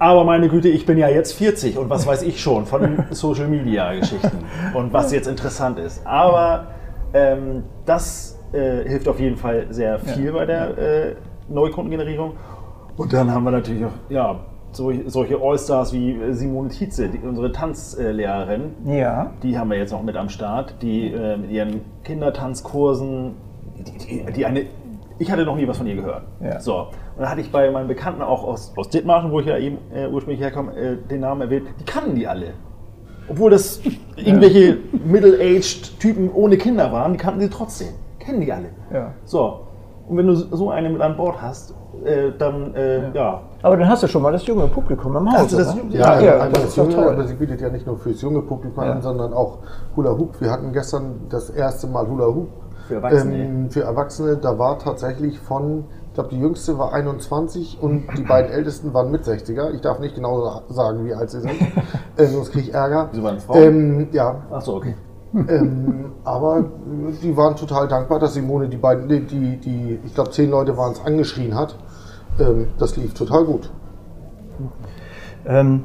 Aber 0.00 0.24
meine 0.24 0.48
Güte, 0.48 0.68
ich 0.68 0.86
bin 0.86 0.96
ja 0.96 1.08
jetzt 1.08 1.32
40 1.34 1.76
und 1.76 1.90
was 1.90 2.06
weiß 2.06 2.22
ich 2.22 2.40
schon 2.40 2.66
von 2.66 3.04
Social 3.10 3.48
Media 3.48 3.92
Geschichten 3.94 4.44
und 4.74 4.92
was 4.92 5.12
jetzt 5.12 5.26
interessant 5.26 5.78
ist. 5.78 6.06
Aber 6.06 6.68
ähm, 7.12 7.64
das 7.84 8.38
äh, 8.52 8.88
hilft 8.88 9.08
auf 9.08 9.18
jeden 9.18 9.36
Fall 9.36 9.66
sehr 9.70 9.98
viel 9.98 10.32
bei 10.32 10.46
der 10.46 10.78
äh, 10.78 11.16
Neukundengenerierung. 11.48 12.34
Und 12.96 13.12
dann 13.12 13.32
haben 13.32 13.44
wir 13.44 13.50
natürlich 13.50 13.84
auch 13.84 13.92
ja, 14.08 14.40
so, 14.72 14.92
solche 15.06 15.40
Allstars 15.40 15.92
wie 15.92 16.12
äh, 16.12 16.32
Simone 16.32 16.68
Tietze, 16.68 17.08
die, 17.08 17.18
unsere 17.18 17.52
Tanzlehrerin. 17.52 18.74
ja. 18.86 19.32
Die 19.42 19.58
haben 19.58 19.70
wir 19.70 19.78
jetzt 19.78 19.92
noch 19.92 20.02
mit 20.02 20.16
am 20.16 20.28
Start, 20.28 20.76
die 20.82 21.12
äh, 21.12 21.36
mit 21.36 21.50
ihren 21.50 21.80
Kindertanzkursen, 22.04 23.34
die, 23.78 24.24
die, 24.24 24.32
die 24.32 24.46
eine. 24.46 24.66
Ich 25.20 25.32
hatte 25.32 25.44
noch 25.44 25.56
nie 25.56 25.66
was 25.66 25.78
von 25.78 25.86
ihr 25.86 25.96
gehört. 25.96 26.22
Ja. 26.40 26.60
So. 26.60 26.88
Und 27.16 27.22
da 27.22 27.30
hatte 27.30 27.40
ich 27.40 27.50
bei 27.50 27.70
meinen 27.72 27.88
Bekannten 27.88 28.22
auch 28.22 28.44
aus, 28.44 28.72
aus 28.76 28.88
Dithmarschen, 28.90 29.32
wo 29.32 29.40
ich 29.40 29.46
ja 29.46 29.58
eben 29.58 29.78
äh, 29.92 30.06
ursprünglich 30.06 30.40
herkomme, 30.40 30.76
äh, 30.76 30.96
den 31.10 31.20
Namen 31.20 31.40
erwähnt, 31.40 31.66
die 31.80 31.84
kannten 31.84 32.14
die 32.14 32.28
alle. 32.28 32.52
Obwohl 33.28 33.50
das 33.50 33.80
irgendwelche 34.16 34.78
middle-aged 35.04 35.98
Typen 35.98 36.30
ohne 36.32 36.56
Kinder 36.56 36.92
waren, 36.92 37.12
die 37.12 37.18
kannten 37.18 37.40
sie 37.40 37.50
trotzdem. 37.50 37.88
Kennen 38.20 38.40
die 38.40 38.52
alle. 38.52 38.68
Ja. 38.92 39.12
So. 39.24 39.66
Und 40.08 40.16
wenn 40.16 40.26
du 40.26 40.34
so 40.34 40.70
einen 40.70 40.92
mit 40.92 41.02
an 41.02 41.16
Bord 41.16 41.42
hast, 41.42 41.74
äh, 42.04 42.30
dann, 42.38 42.74
äh, 42.74 43.12
ja. 43.12 43.42
Aber 43.62 43.76
dann 43.76 43.88
hast 43.88 44.02
du 44.04 44.06
schon 44.06 44.22
mal 44.22 44.32
das 44.32 44.46
junge 44.46 44.66
Publikum 44.68 45.16
im. 45.16 45.28
Also 45.28 45.58
das 45.58 45.74
ne? 45.74 45.82
junge- 45.82 45.96
Ja, 45.96 46.20
ja, 46.20 46.32
einmal 46.34 46.50
das 46.50 46.60
das 46.62 46.70
ist 46.70 46.76
Junge, 46.76 46.94
toll. 46.94 47.08
aber 47.08 47.26
sie 47.26 47.34
bietet 47.34 47.60
ja 47.60 47.68
nicht 47.70 47.86
nur 47.86 47.98
fürs 47.98 48.20
junge 48.20 48.42
Publikum 48.42 48.84
Ja. 48.84 48.92
an, 48.92 49.02
sondern 49.02 49.32
auch 49.32 49.58
Hula 49.96 50.10
Hoop. 50.16 50.40
Wir 50.40 50.50
hatten 50.50 50.72
gestern 50.72 51.22
das 51.28 51.50
erste 51.50 51.86
Mal 51.88 52.06
Hula 52.08 52.26
Hoop. 52.26 52.48
Für 52.86 52.94
Erwachsene. 52.96 53.36
Ähm, 53.36 53.70
für 53.70 53.82
Erwachsene, 53.82 54.36
da 54.36 54.58
war 54.58 54.78
tatsächlich 54.78 55.38
von, 55.40 55.84
ich 56.06 56.14
glaube, 56.14 56.30
die 56.30 56.38
jüngste 56.40 56.78
war 56.78 56.92
21 56.94 57.78
und 57.82 58.04
die 58.16 58.22
beiden 58.22 58.50
ältesten 58.50 58.94
waren 58.94 59.10
mit 59.10 59.24
60er. 59.24 59.72
Ich 59.74 59.80
darf 59.82 59.98
nicht 59.98 60.14
genau 60.14 60.40
sa- 60.42 60.62
sagen, 60.70 61.04
wie 61.04 61.12
alt 61.14 61.28
sie 61.30 61.40
sind, 61.40 61.52
äh, 62.16 62.24
sonst 62.26 62.52
kriege 62.52 62.68
ich 62.68 62.74
Ärger. 62.74 63.08
Sie 63.12 63.22
waren 63.22 63.40
Frauen? 63.40 63.62
Ähm, 63.62 64.08
ja, 64.12 64.36
Achso, 64.50 64.76
okay. 64.76 64.94
ähm, 65.34 66.12
aber 66.24 66.64
die 67.22 67.36
waren 67.36 67.56
total 67.56 67.88
dankbar, 67.88 68.18
dass 68.20 68.32
Simone 68.34 68.68
die 68.68 68.78
beiden, 68.78 69.08
die, 69.08 69.20
die, 69.26 69.56
die 69.58 69.98
ich 70.04 70.14
glaube, 70.14 70.30
zehn 70.30 70.48
Leute 70.50 70.76
waren 70.78 70.92
es, 70.92 71.04
angeschrien 71.04 71.54
hat. 71.54 71.76
Ähm, 72.38 72.68
das 72.78 72.96
lief 72.96 73.14
total 73.14 73.44
gut. 73.44 73.70
Ähm, 75.46 75.84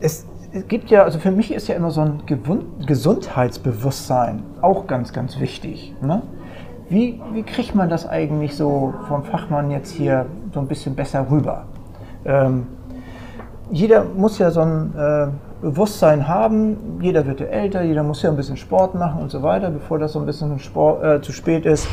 es, 0.00 0.26
es 0.52 0.66
gibt 0.68 0.90
ja, 0.90 1.02
also 1.02 1.18
für 1.18 1.30
mich 1.30 1.52
ist 1.52 1.68
ja 1.68 1.74
immer 1.74 1.90
so 1.90 2.00
ein 2.00 2.22
Gewun- 2.26 2.86
Gesundheitsbewusstsein 2.86 4.42
auch 4.62 4.86
ganz, 4.86 5.12
ganz 5.12 5.40
wichtig. 5.40 5.94
Ne? 6.00 6.22
Wie, 6.88 7.20
wie 7.32 7.42
kriegt 7.42 7.74
man 7.74 7.88
das 7.88 8.08
eigentlich 8.08 8.56
so 8.56 8.94
vom 9.08 9.24
Fachmann 9.24 9.70
jetzt 9.70 9.90
hier 9.90 10.26
so 10.52 10.60
ein 10.60 10.68
bisschen 10.68 10.94
besser 10.94 11.26
rüber? 11.30 11.64
Ähm, 12.24 12.66
jeder 13.70 14.04
muss 14.04 14.38
ja 14.38 14.50
so 14.52 14.60
ein 14.60 14.94
äh, 14.96 15.26
Bewusstsein 15.60 16.28
haben, 16.28 16.98
jeder 17.00 17.26
wird 17.26 17.40
ja 17.40 17.46
älter, 17.46 17.82
jeder 17.82 18.04
muss 18.04 18.22
ja 18.22 18.30
ein 18.30 18.36
bisschen 18.36 18.56
Sport 18.56 18.94
machen 18.94 19.22
und 19.22 19.30
so 19.30 19.42
weiter, 19.42 19.70
bevor 19.70 19.98
das 19.98 20.12
so 20.12 20.20
ein 20.20 20.26
bisschen 20.26 20.58
Sport, 20.60 21.02
äh, 21.02 21.20
zu 21.22 21.32
spät 21.32 21.66
ist. 21.66 21.88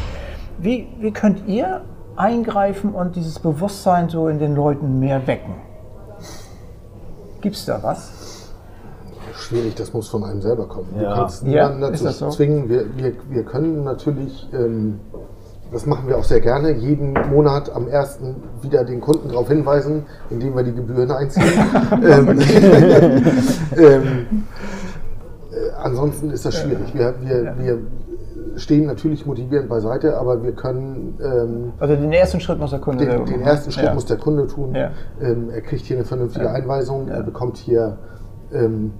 Wie, 0.59 0.87
wie 0.99 1.11
könnt 1.11 1.47
ihr 1.47 1.81
eingreifen 2.15 2.93
und 2.93 3.15
dieses 3.15 3.39
Bewusstsein 3.39 4.09
so 4.09 4.27
in 4.27 4.39
den 4.39 4.55
Leuten 4.55 4.99
mehr 4.99 5.25
wecken? 5.27 5.55
Gibt's 7.41 7.65
da 7.65 7.81
was? 7.81 8.23
schwierig, 9.35 9.75
das 9.75 9.93
muss 9.93 10.07
von 10.09 10.23
einem 10.23 10.41
selber 10.41 10.67
kommen. 10.67 10.87
Du 10.97 11.03
Ja. 11.03 11.13
kannst 11.15 11.43
Ja, 11.43 11.67
niemanden 11.69 11.93
ist 11.93 12.05
dazu 12.05 12.05
das 12.05 12.17
so? 12.19 12.29
zwingen. 12.29 12.69
Wir, 12.69 12.85
wir, 12.95 13.13
wir 13.29 13.43
können 13.43 13.83
natürlich, 13.83 14.47
ähm, 14.53 14.99
das 15.71 15.85
machen 15.85 16.07
wir 16.07 16.17
auch 16.17 16.23
sehr 16.23 16.39
gerne, 16.41 16.71
jeden 16.71 17.13
Monat 17.29 17.69
am 17.73 17.87
ersten 17.87 18.35
wieder 18.61 18.83
den 18.83 19.01
Kunden 19.01 19.29
darauf 19.29 19.47
hinweisen, 19.47 20.05
indem 20.29 20.55
wir 20.55 20.63
die 20.63 20.73
Gebühren 20.73 21.11
einziehen. 21.11 21.45
ähm, 22.03 22.29
ähm, 23.77 24.43
äh, 25.51 25.71
ansonsten 25.81 26.29
ist 26.31 26.45
das 26.45 26.55
schwierig. 26.55 26.93
Wir, 26.93 27.13
wir, 27.21 27.55
wir 27.57 27.79
stehen 28.55 28.85
natürlich 28.85 29.25
motivierend 29.25 29.69
beiseite, 29.69 30.17
aber 30.17 30.43
wir 30.43 30.51
können 30.53 31.17
ähm, 31.23 31.73
Also 31.79 31.95
den 31.95 32.11
ersten 32.11 32.39
Schritt 32.39 32.59
muss 32.59 32.71
der 32.71 32.79
Kunde 32.79 33.05
den, 33.05 33.25
den 33.25 33.41
ersten 33.41 33.71
Schritt 33.71 33.85
ja. 33.85 33.93
muss 33.93 34.05
der 34.05 34.17
Kunde 34.17 34.47
tun. 34.47 34.75
Ja. 34.75 34.91
Ähm, 35.21 35.49
er 35.49 35.61
kriegt 35.61 35.85
hier 35.85 35.97
eine 35.97 36.05
vernünftige 36.05 36.45
Ja. 36.45 36.51
Einweisung. 36.51 37.07
Er 37.07 37.23
bekommt 37.23 37.57
hier, 37.57 37.97
ähm, 38.53 38.93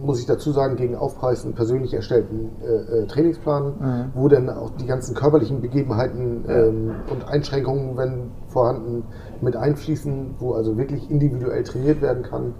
muss 0.00 0.20
ich 0.20 0.26
dazu 0.26 0.50
sagen, 0.52 0.76
gegen 0.76 0.96
Aufpreis 0.96 1.44
einen 1.44 1.54
persönlich 1.54 1.94
erstellten 1.94 2.50
äh, 2.62 3.02
äh, 3.02 3.06
Trainingsplan, 3.06 3.64
Mhm. 3.78 4.04
wo 4.14 4.28
dann 4.28 4.48
auch 4.50 4.70
die 4.70 4.86
ganzen 4.86 5.14
körperlichen 5.14 5.60
Begebenheiten 5.60 6.44
ähm, 6.48 6.90
und 7.10 7.28
Einschränkungen, 7.28 7.96
wenn 7.96 8.30
vorhanden, 8.48 9.04
mit 9.40 9.56
einfließen, 9.56 10.34
wo 10.38 10.54
also 10.54 10.76
wirklich 10.76 11.10
individuell 11.10 11.62
trainiert 11.64 12.02
werden 12.02 12.22
kann. 12.22 12.54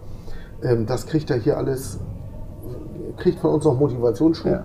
Ähm, 0.63 0.87
das 0.87 1.07
kriegt 1.07 1.31
er 1.31 1.37
hier 1.39 1.57
alles, 1.57 1.99
kriegt 3.17 3.41
von 3.41 3.51
uns 3.55 3.65
noch 3.65 3.79
Motivationsschub. 3.79 4.61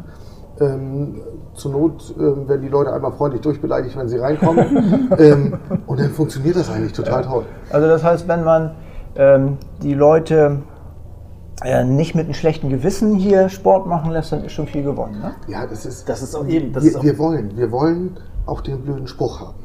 Ähm, 0.63 1.22
zur 1.53 1.72
Not 1.72 2.15
ähm, 2.17 2.48
werden 2.48 2.62
die 2.62 2.67
Leute 2.67 2.93
einmal 2.93 3.12
freundlich 3.12 3.41
durchbeleidigt, 3.41 3.98
wenn 3.98 4.08
sie 4.08 4.17
reinkommen. 4.17 5.10
ähm, 5.17 5.58
und 5.88 6.00
dann 6.00 6.10
funktioniert 6.10 6.55
das 6.55 6.70
eigentlich 6.70 6.93
total 6.93 7.24
toll. 7.24 7.46
Also 7.72 7.88
das 7.88 8.03
heißt, 8.03 8.27
wenn 8.27 8.43
man 8.43 8.75
ähm, 9.15 9.58
die 9.82 9.93
Leute 9.93 10.63
äh, 11.63 11.84
nicht 11.84 12.15
mit 12.15 12.25
einem 12.25 12.34
schlechten 12.34 12.70
Gewissen 12.70 13.15
hier 13.15 13.50
Sport 13.50 13.88
machen 13.88 14.12
lässt, 14.12 14.32
dann 14.32 14.43
ist 14.43 14.53
schon 14.53 14.67
viel 14.67 14.84
gewonnen. 14.84 15.20
Ne? 15.20 15.34
Ja, 15.48 15.67
das 15.67 15.86
ist. 15.86 16.10
Das 16.10 16.22
ist 16.22 16.36
auch 16.36 16.46
eben. 16.48 16.74
Das 16.74 16.84
ist 16.84 16.93
wir, 16.93 17.00
auch, 17.00 17.03
wir 17.03 17.17
wollen, 17.20 17.58
wir 17.58 17.72
wollen 17.72 18.17
auch 18.46 18.62
den 18.62 18.82
blöden 18.82 19.08
Spruch 19.08 19.39
haben. 19.39 19.63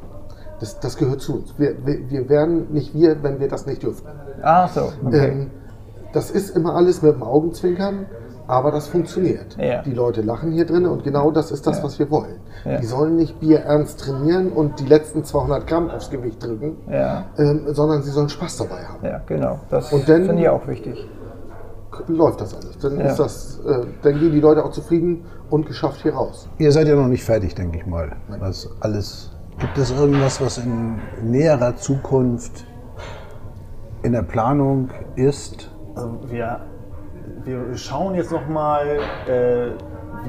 Das, 0.61 0.79
das 0.81 0.97
gehört 0.97 1.21
zu 1.21 1.37
uns. 1.37 1.55
Wir, 1.59 1.75
wir, 1.85 2.11
wir 2.11 2.29
wären 2.29 2.73
nicht 2.73 2.95
wir, 2.95 3.23
wenn 3.23 3.41
wir 3.41 3.49
das 3.49 3.67
nicht 3.67 3.83
dürfen. 3.83 4.07
Ach 4.43 4.69
so, 4.69 4.93
okay. 5.05 5.29
Ähm, 5.29 5.51
das 6.13 6.31
ist 6.31 6.57
immer 6.57 6.75
alles 6.75 7.03
mit 7.03 7.15
dem 7.15 7.23
Augenzwinkern, 7.23 8.07
aber 8.49 8.73
das 8.73 8.89
funktioniert. 8.89 9.57
Ja. 9.61 9.83
Die 9.83 9.93
Leute 9.93 10.23
lachen 10.23 10.51
hier 10.51 10.67
drin 10.67 10.87
und 10.87 11.05
genau 11.05 11.31
das 11.31 11.53
ist 11.53 11.67
das, 11.67 11.79
Ja. 11.79 11.85
was 11.85 11.99
wir 12.01 12.11
wollen. 12.11 12.41
Ja. 12.65 12.79
Die 12.79 12.87
sollen 12.87 13.15
nicht 13.15 13.39
Bier 13.39 13.61
ernst 13.61 14.01
trainieren 14.01 14.51
und 14.51 14.81
die 14.81 14.87
letzten 14.87 15.23
200 15.23 15.67
Gramm 15.67 15.89
aufs 15.91 16.11
Gewicht 16.11 16.43
drücken, 16.45 16.79
ja, 16.91 17.27
ähm, 17.39 17.67
sondern 17.69 18.03
sie 18.03 18.11
sollen 18.11 18.29
Spaß 18.29 18.57
dabei 18.57 18.83
haben. 18.85 19.05
ja, 19.05 19.21
genau. 19.27 19.61
Das 19.71 19.93
Und 19.93 20.09
dann- 20.09 20.25
finde 20.27 20.43
ich 20.43 20.49
auch 20.49 20.67
wichtig. 20.67 21.09
Läuft 22.07 22.41
das 22.41 22.55
alles. 22.55 22.79
Dann, 22.79 22.99
Ja. 22.99 23.07
ist 23.07 23.19
das, 23.19 23.61
äh, 23.67 23.87
dann 24.03 24.19
gehen 24.19 24.33
die 24.33 24.41
Leute 24.41 24.65
auch 24.65 24.71
zufrieden 24.71 25.25
und 25.51 25.67
geschafft 25.67 26.01
hier 26.03 26.15
raus. 26.15 26.49
Ihr 26.59 26.71
seid 26.73 26.87
ja 26.89 26.95
noch 26.97 27.09
nicht 27.09 27.25
fertig, 27.25 27.55
denke 27.55 27.79
ich 27.79 27.87
mal. 27.87 28.13
Was 28.41 28.69
alles. 28.81 29.31
Gibt 29.59 29.77
es 29.79 29.91
irgendwas, 29.91 30.41
was 30.41 30.59
in 30.59 30.99
näherer 31.23 31.75
Zukunft 31.77 32.65
in 34.03 34.13
der 34.13 34.23
Planung 34.23 34.91
ist? 35.17 35.71
Also 35.97 36.19
wir, 36.29 36.61
wir 37.49 37.77
schauen 37.77 38.15
jetzt 38.15 38.31
noch 38.31 38.47
mal, 38.47 38.99
äh, 39.27 39.71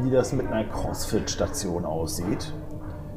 wie 0.01 0.09
das 0.09 0.31
mit 0.33 0.47
einer 0.47 0.63
CrossFit-Station 0.65 1.85
aussieht. 1.85 2.53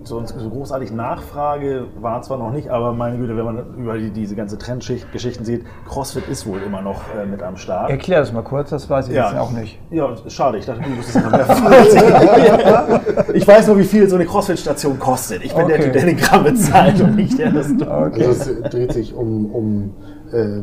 So, 0.05 0.21
so 0.27 0.51
großartig 0.51 0.91
Nachfrage 0.91 1.87
war 2.01 2.23
zwar 2.23 2.37
noch 2.37 2.51
nicht, 2.51 2.69
aber 2.69 2.93
meine 2.93 3.19
Güte, 3.19 3.37
wenn 3.37 3.45
man 3.45 3.75
über 3.77 3.97
die, 3.97 4.11
diese 4.11 4.35
ganze 4.35 4.59
Trendschicht-Geschichten 4.59 5.45
sieht, 5.45 5.65
CrossFit 5.89 6.27
ist 6.27 6.45
wohl 6.45 6.61
immer 6.61 6.83
noch 6.83 7.03
äh, 7.15 7.25
mit 7.25 7.41
am 7.41 7.57
Start. 7.57 7.89
Erklär 7.89 8.19
das 8.19 8.33
mal 8.33 8.43
kurz, 8.43 8.71
das 8.71 8.91
weiß 8.91 9.07
ich 9.09 9.15
jetzt 9.15 9.37
auch 9.37 9.53
nicht. 9.53 9.79
Ja, 9.91 10.13
schade, 10.27 10.59
ich 10.59 10.67
dachte, 10.67 10.83
du 10.83 10.97
wusstest 10.97 11.19
es 11.19 11.23
noch 11.23 11.31
mehr. 11.31 13.01
ich 13.35 13.47
weiß 13.47 13.69
nur, 13.69 13.79
wie 13.79 13.85
viel 13.85 14.09
so 14.09 14.17
eine 14.17 14.27
CrossFit-Station 14.27 14.99
kostet. 14.99 15.45
Ich 15.45 15.55
bin 15.55 15.69
der 15.69 15.77
Okay. 15.77 15.85
Typ, 15.85 15.93
der 15.93 16.05
den 16.07 16.17
Gramm 16.17 16.45
bezahlt 16.45 17.01
und 17.01 17.15
nicht 17.15 17.39
der 17.39 17.53
das 17.53 17.69
tut. 17.69 17.83
Okay. 17.83 18.27
Also 18.27 18.51
es 18.51 18.71
dreht 18.71 18.93
sich 18.93 19.15
um, 19.15 19.55
um 19.55 19.95
äh, 20.33 20.63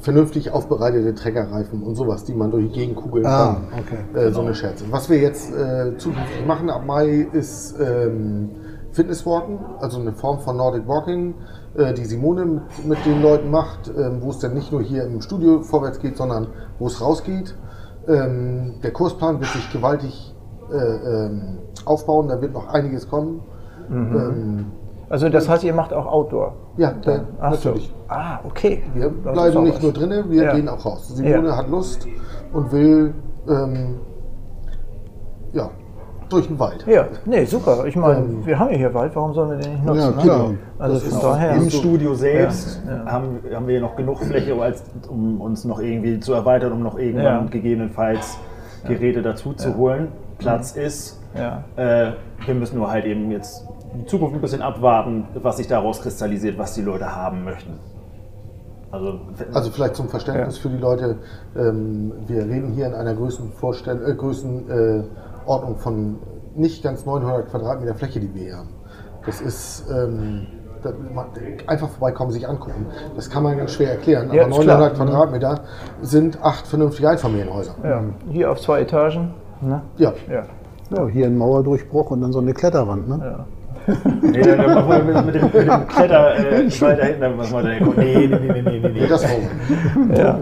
vernünftig 0.00 0.50
aufbereitete 0.50 1.14
Treckerreifen 1.14 1.82
und 1.82 1.94
sowas, 1.94 2.24
die 2.24 2.34
man 2.34 2.50
durch 2.50 2.66
die 2.66 2.72
Gegend 2.80 2.96
kugeln 2.96 3.26
Ah, 3.26 3.56
kann. 3.70 3.80
okay. 3.80 4.26
Äh, 4.28 4.32
So 4.32 4.40
eine 4.42 4.54
Scherze. 4.54 4.84
Was 4.90 5.08
wir 5.10 5.18
jetzt 5.18 5.52
äh, 5.54 5.96
zukünftig 5.96 6.46
machen 6.46 6.70
ab 6.70 6.82
Mai 6.86 7.26
ist 7.32 7.74
ähm, 7.80 8.50
Fitnesswalken, 8.92 9.58
also 9.80 9.98
eine 10.00 10.12
Form 10.12 10.38
von 10.40 10.56
Nordic 10.56 10.86
Walking, 10.86 11.34
äh, 11.76 11.92
die 11.94 12.04
Simone 12.04 12.44
mit, 12.44 12.62
mit 12.86 13.06
den 13.06 13.22
Leuten 13.22 13.50
macht, 13.50 13.88
ähm, 13.96 14.18
wo 14.20 14.30
es 14.30 14.38
dann 14.38 14.54
nicht 14.54 14.70
nur 14.72 14.82
hier 14.82 15.04
im 15.04 15.20
Studio 15.20 15.62
vorwärts 15.62 15.98
geht, 15.98 16.16
sondern 16.16 16.46
wo 16.78 16.86
es 16.86 17.00
rausgeht. 17.00 17.54
Ähm, 18.06 18.74
der 18.82 18.92
Kursplan 18.92 19.40
wird 19.40 19.50
sich 19.50 19.72
gewaltig 19.72 20.34
äh, 20.72 20.76
ähm, 20.76 21.58
aufbauen, 21.84 22.28
da 22.28 22.40
wird 22.40 22.52
noch 22.52 22.68
einiges 22.68 23.08
kommen. 23.08 23.40
Ähm, 23.90 24.66
Also 25.14 25.28
das 25.28 25.48
heißt, 25.48 25.62
ihr 25.62 25.72
macht 25.74 25.92
auch 25.92 26.06
Outdoor? 26.06 26.54
ja, 26.76 26.92
da, 27.04 27.20
Ach 27.40 27.54
so. 27.54 27.68
natürlich. 27.68 27.94
Ah, 28.08 28.40
okay. 28.42 28.82
Wir 28.94 29.04
Das 29.04 29.12
ist 29.14 29.32
bleiben 29.32 29.62
nicht 29.62 29.76
was. 29.76 29.82
nur 29.84 29.92
drinnen, 29.92 30.28
wir 30.28 30.42
Ja. 30.42 30.52
gehen 30.54 30.68
auch 30.68 30.84
raus. 30.84 31.06
Simone 31.14 31.46
Ja. 31.50 31.56
hat 31.56 31.68
Lust 31.68 32.08
und 32.52 32.72
will 32.72 33.14
ähm, 33.48 34.00
ja, 35.52 35.70
durch 36.28 36.48
den 36.48 36.58
Wald. 36.58 36.84
Ja, 36.88 37.04
nee, 37.26 37.44
super. 37.44 37.86
Ich 37.86 37.94
meine, 37.94 38.18
Ähm, 38.24 38.44
wir 38.44 38.58
haben 38.58 38.70
ja 38.72 38.76
hier 38.76 38.92
Wald, 38.92 39.14
warum 39.14 39.34
sollen 39.34 39.50
wir 39.50 39.58
den 39.58 39.72
nicht 39.74 39.84
nutzen? 39.84 40.00
Ja, 40.00 40.10
ne? 40.16 40.22
klar. 40.22 40.50
Also 40.80 40.94
Das 40.96 41.04
von 41.04 41.12
ist 41.12 41.22
daher. 41.22 41.54
Im 41.54 41.70
Studio 41.70 42.14
selbst 42.14 42.82
Ja, 42.84 42.96
ja. 42.96 43.06
Haben, 43.12 43.38
haben 43.54 43.68
wir 43.68 43.80
noch 43.80 43.94
genug 43.94 44.18
Fläche, 44.18 44.56
um 45.08 45.40
uns 45.40 45.64
noch 45.64 45.78
irgendwie 45.80 46.18
zu 46.18 46.32
erweitern, 46.32 46.72
um 46.72 46.82
noch 46.82 46.98
irgendwann 46.98 47.24
Ja. 47.44 47.46
gegebenenfalls 47.48 48.36
Geräte 48.84 49.22
dazu 49.22 49.52
zu 49.52 49.76
holen. 49.76 50.08
Platz 50.38 50.72
ist. 50.74 51.20
Ja. 51.38 51.62
Äh, 51.76 52.14
wir 52.46 52.54
müssen 52.56 52.78
nur 52.78 52.90
halt 52.90 53.04
eben 53.04 53.30
jetzt 53.30 53.64
in 53.94 54.06
Zukunft 54.06 54.34
ein 54.34 54.40
bisschen 54.40 54.62
abwarten, 54.62 55.26
was 55.42 55.56
sich 55.58 55.66
daraus 55.68 56.00
kristallisiert, 56.00 56.58
was 56.58 56.74
die 56.74 56.82
Leute 56.82 57.14
haben 57.14 57.44
möchten. 57.44 57.78
Also, 58.90 59.18
Also 59.52 59.70
vielleicht 59.70 59.96
zum 59.96 60.08
Verständnis 60.08 60.56
Ja. 60.56 60.62
für 60.62 60.68
die 60.68 60.78
Leute, 60.80 61.16
ähm, 61.56 62.12
wir 62.26 62.44
reden 62.44 62.70
hier 62.72 62.86
in 62.86 62.94
einer 62.94 63.14
Größenvorstell 63.14 64.08
äh, 64.10 64.14
Größenordnung 64.14 65.76
von 65.78 66.16
nicht 66.54 66.82
ganz 66.84 67.04
900 67.04 67.50
Quadratmeter 67.50 67.94
Fläche, 67.94 68.20
die 68.20 68.32
wir 68.34 68.42
hier 68.42 68.56
haben. 68.58 68.68
Das 69.26 69.40
ist 69.40 69.84
ähm, 69.90 70.46
da, 70.82 70.92
man, 71.12 71.26
einfach 71.66 71.88
vorbeikommen, 71.88 72.30
sich 72.30 72.46
angucken. 72.48 72.86
Das 73.16 73.28
kann 73.30 73.42
man 73.42 73.56
ganz 73.56 73.72
schwer 73.72 73.90
erklären, 73.92 74.30
Ja, 74.32 74.44
aber 74.44 74.50
ist 74.56 74.60
klar. 74.60 74.78
900 74.78 74.96
Quadratmeter 74.96 75.60
sind 76.02 76.40
acht 76.42 76.66
vernünftige 76.66 77.08
Einfamilienhäuser. 77.08 77.74
ja. 77.82 78.02
Hier 78.30 78.50
auf 78.52 78.60
zwei 78.60 78.80
Etagen. 78.82 79.34
Ne? 79.60 79.82
Ja. 79.96 80.12
Ja. 80.30 80.42
Ja, 80.94 81.06
hier 81.08 81.26
ein 81.26 81.36
Mauerdurchbruch 81.38 82.10
und 82.10 82.20
dann 82.20 82.32
so 82.32 82.38
eine 82.40 82.52
Kletterwand. 82.52 83.08
Ne? 83.08 83.44
Ja. 83.86 83.94
nee, 84.22 84.42
dann, 84.42 84.58
dann 84.58 84.74
machen 84.74 85.06
wir 85.06 85.14
mit, 85.14 85.26
mit 85.26 85.34
dem, 85.34 85.44
mit 85.44 85.54
dem 85.54 85.86
Kletter 85.88 86.36
äh, 86.36 86.70
weiter 86.80 87.04
hinten, 87.04 87.20
dann 87.20 87.36
machen 87.36 87.52
wir 87.52 87.62
da 87.62 87.68
Nee, 87.96 88.26
nee, 88.26 88.26
nee, 88.26 88.52
nee, 88.52 88.62
nee, 88.62 88.78
nee. 88.80 89.00
Nee, 89.00 89.06
das 89.06 89.24
wir. 89.26 89.48
ja. 90.16 90.38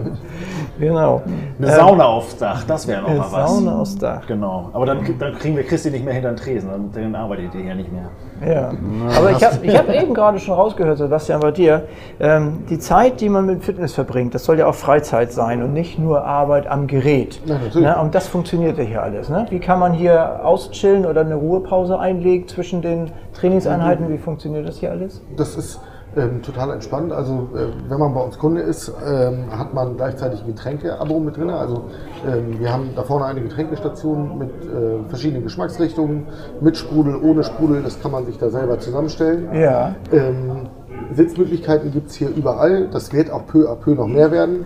Genau. 0.79 1.21
Eine 1.59 1.71
Sauna 1.71 2.05
aufs 2.05 2.37
Dach, 2.37 2.63
das 2.63 2.87
wäre 2.87 3.01
noch 3.01 3.09
Eine 3.09 3.19
mal 3.19 3.31
was. 3.31 3.51
Sauna 3.51 3.79
aufs 3.79 3.97
Dach. 3.97 4.25
Genau. 4.27 4.69
Aber 4.73 4.85
dann, 4.85 4.99
dann 5.19 5.33
kriegen 5.35 5.55
wir 5.55 5.63
Christi 5.63 5.91
nicht 5.91 6.03
mehr 6.03 6.13
hinter 6.13 6.31
den 6.31 6.37
Tresen, 6.37 6.69
dann, 6.69 6.91
dann 6.91 7.15
arbeitet 7.15 7.53
ihr 7.55 7.65
ja 7.65 7.75
nicht 7.75 7.91
mehr. 7.91 8.09
Ja. 8.45 8.71
Aber 9.17 9.31
ich 9.31 9.43
habe 9.43 9.57
ich 9.61 9.77
hab 9.77 9.89
eben 9.89 10.13
gerade 10.13 10.39
schon 10.39 10.55
rausgehört, 10.55 10.97
Sebastian, 10.97 11.39
bei 11.39 11.51
dir, 11.51 11.83
ähm, 12.19 12.63
die 12.69 12.79
Zeit, 12.79 13.21
die 13.21 13.29
man 13.29 13.45
mit 13.45 13.63
Fitness 13.63 13.93
verbringt, 13.93 14.33
das 14.33 14.45
soll 14.45 14.59
ja 14.59 14.67
auch 14.67 14.75
Freizeit 14.75 15.31
sein 15.31 15.63
und 15.63 15.73
nicht 15.73 15.99
nur 15.99 16.25
Arbeit 16.25 16.67
am 16.67 16.87
Gerät. 16.87 17.39
Ja, 17.45 17.55
natürlich. 17.55 17.87
Ne? 17.87 17.97
Und 18.01 18.15
das 18.15 18.27
funktioniert 18.27 18.77
ja 18.77 18.83
hier 18.83 19.03
alles. 19.03 19.29
Ne? 19.29 19.45
Wie 19.49 19.59
kann 19.59 19.79
man 19.79 19.93
hier 19.93 20.43
auschillen 20.43 21.05
oder 21.05 21.21
eine 21.21 21.35
Ruhepause 21.35 21.99
einlegen 21.99 22.47
zwischen 22.47 22.81
den 22.81 23.11
Trainingseinheiten? 23.33 24.09
Wie 24.09 24.17
funktioniert 24.17 24.67
das 24.67 24.77
hier 24.77 24.91
alles? 24.91 25.21
Das 25.37 25.55
ist 25.55 25.79
ähm, 26.15 26.41
total 26.41 26.71
entspannt. 26.71 27.11
Also 27.11 27.49
äh, 27.55 27.89
wenn 27.89 27.99
man 27.99 28.13
bei 28.13 28.21
uns 28.21 28.37
Kunde 28.37 28.61
ist, 28.61 28.91
ähm, 29.05 29.45
hat 29.57 29.73
man 29.73 29.97
gleichzeitig 29.97 30.41
ein 30.41 30.47
Getränke-Abo 30.47 31.19
mit 31.19 31.37
drin. 31.37 31.49
Also 31.49 31.85
ähm, 32.27 32.59
wir 32.59 32.71
haben 32.71 32.89
da 32.95 33.03
vorne 33.03 33.25
eine 33.25 33.41
Getränkestation 33.41 34.37
mit 34.37 34.49
äh, 34.49 35.09
verschiedenen 35.09 35.43
Geschmacksrichtungen, 35.43 36.27
mit 36.61 36.77
Sprudel, 36.77 37.15
ohne 37.15 37.43
Sprudel. 37.43 37.81
Das 37.83 38.01
kann 38.01 38.11
man 38.11 38.25
sich 38.25 38.37
da 38.37 38.49
selber 38.49 38.79
zusammenstellen. 38.79 39.53
Ja. 39.53 39.95
Ähm, 40.11 40.67
Sitzmöglichkeiten 41.13 41.91
gibt 41.91 42.09
es 42.09 42.15
hier 42.15 42.29
überall. 42.29 42.87
Das 42.89 43.11
wird 43.13 43.31
auch 43.31 43.45
peu 43.45 43.69
à 43.69 43.75
peu 43.75 43.95
noch 43.95 44.07
mehr 44.07 44.31
werden. 44.31 44.65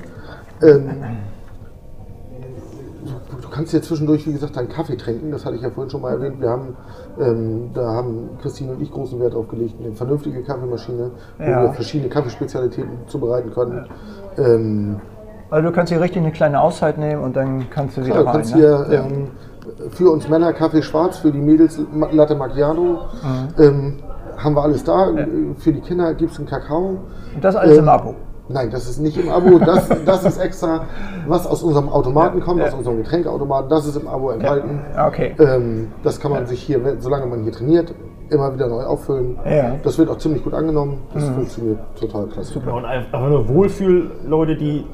Du, 3.47 3.55
kannst 3.55 3.71
hier 3.71 3.81
zwischendurch, 3.81 4.27
wie 4.27 4.33
gesagt, 4.33 4.55
deinen 4.57 4.69
Kaffee 4.69 4.97
trinken. 4.97 5.31
Das 5.31 5.45
hatte 5.45 5.55
ich 5.55 5.62
ja 5.62 5.69
vorhin 5.69 5.89
schon 5.89 6.01
mal 6.01 6.12
erwähnt. 6.12 6.39
Wir 6.39 6.49
haben, 6.49 6.75
ähm, 7.19 7.69
da 7.73 7.93
haben 7.93 8.29
Christine 8.41 8.73
und 8.73 8.81
ich 8.81 8.91
großen 8.91 9.19
Wert 9.19 9.33
drauf 9.33 9.47
gelegt, 9.47 9.75
eine 9.79 9.93
vernünftige 9.93 10.41
Kaffeemaschine, 10.43 11.12
wo 11.38 11.43
Ja. 11.43 11.63
wir 11.63 11.73
verschiedene 11.73 12.10
Kaffeespezialitäten 12.10 13.07
zubereiten 13.07 13.51
können. 13.53 13.86
Ähm, 14.38 14.99
Also 15.49 15.69
du 15.69 15.73
kannst 15.73 15.93
hier 15.93 16.01
richtig 16.01 16.21
eine 16.21 16.31
kleine 16.31 16.60
Auszeit 16.62 16.97
nehmen 16.97 17.23
und 17.23 17.36
dann 17.38 17.69
kannst 17.69 17.95
du 17.95 18.01
wieder 18.05 18.15
ja, 18.15 18.21
du 18.21 18.27
rein. 18.27 18.33
kannst 18.36 18.53
ne? 18.55 18.62
hier 18.62 18.86
ja. 18.91 19.05
ähm, 19.05 19.27
für 19.91 20.12
uns 20.12 20.27
Männer 20.27 20.51
Kaffee 20.51 20.81
schwarz, 20.81 21.17
für 21.19 21.31
die 21.31 21.39
Mädels 21.39 21.79
Latte 22.12 22.36
Macchiato. 22.36 22.81
Mhm. 23.23 23.63
Ähm, 23.63 23.93
haben 24.38 24.55
wir 24.55 24.62
alles 24.63 24.83
da. 24.83 25.07
Für 25.57 25.71
die 25.71 25.81
Kinder 25.81 26.13
gibt 26.13 26.31
es 26.33 26.38
einen 26.38 26.47
Kakao. 26.47 26.97
Und 27.33 27.43
das 27.43 27.55
alles 27.55 27.77
im 27.77 27.86
ähm, 27.86 27.89
Abo. 27.89 28.15
Nein, 28.49 28.69
das 28.71 28.88
ist 28.88 28.99
nicht 28.99 29.17
im 29.17 29.29
Abo. 29.29 29.60
Das, 29.60 29.89
das 30.05 30.23
ist 30.23 30.38
extra, 30.38 30.86
was 31.27 31.45
aus 31.45 31.63
unserem 31.63 31.89
Automaten 31.89 32.39
kommt, 32.39 32.62
aus 32.62 32.73
unserem 32.73 32.97
Getränkeautomaten. 32.97 33.69
Das 33.69 33.86
ist 33.86 33.95
im 33.97 34.07
Abo 34.07 34.31
enthalten. 34.31 34.81
Ja, 34.95 35.07
okay. 35.07 35.36
Ähm, 35.39 35.91
das 36.03 36.19
kann 36.19 36.31
man 36.31 36.45
sich 36.45 36.62
hier, 36.62 36.83
wenn- 36.86 37.01
solange 37.01 37.25
man 37.25 37.43
hier 37.43 37.51
trainiert, 37.51 37.93
immer 38.29 38.53
wieder 38.53 38.67
neu 38.67 38.83
auffüllen. 38.83 39.38
Ja. 39.45 39.75
Das 39.83 39.97
wird 39.97 40.10
auch 40.10 40.17
ziemlich 40.17 40.43
gut 40.43 40.53
angenommen. 40.53 41.01
Das 41.13 41.27
funktioniert 41.29 41.79
total 41.99 42.27
klasse. 42.27 42.60
Und 42.60 42.86
einfach 42.86 43.21
nur 43.27 43.47
Wohlfühl-Leute, 43.49 44.55
die, 44.55 44.86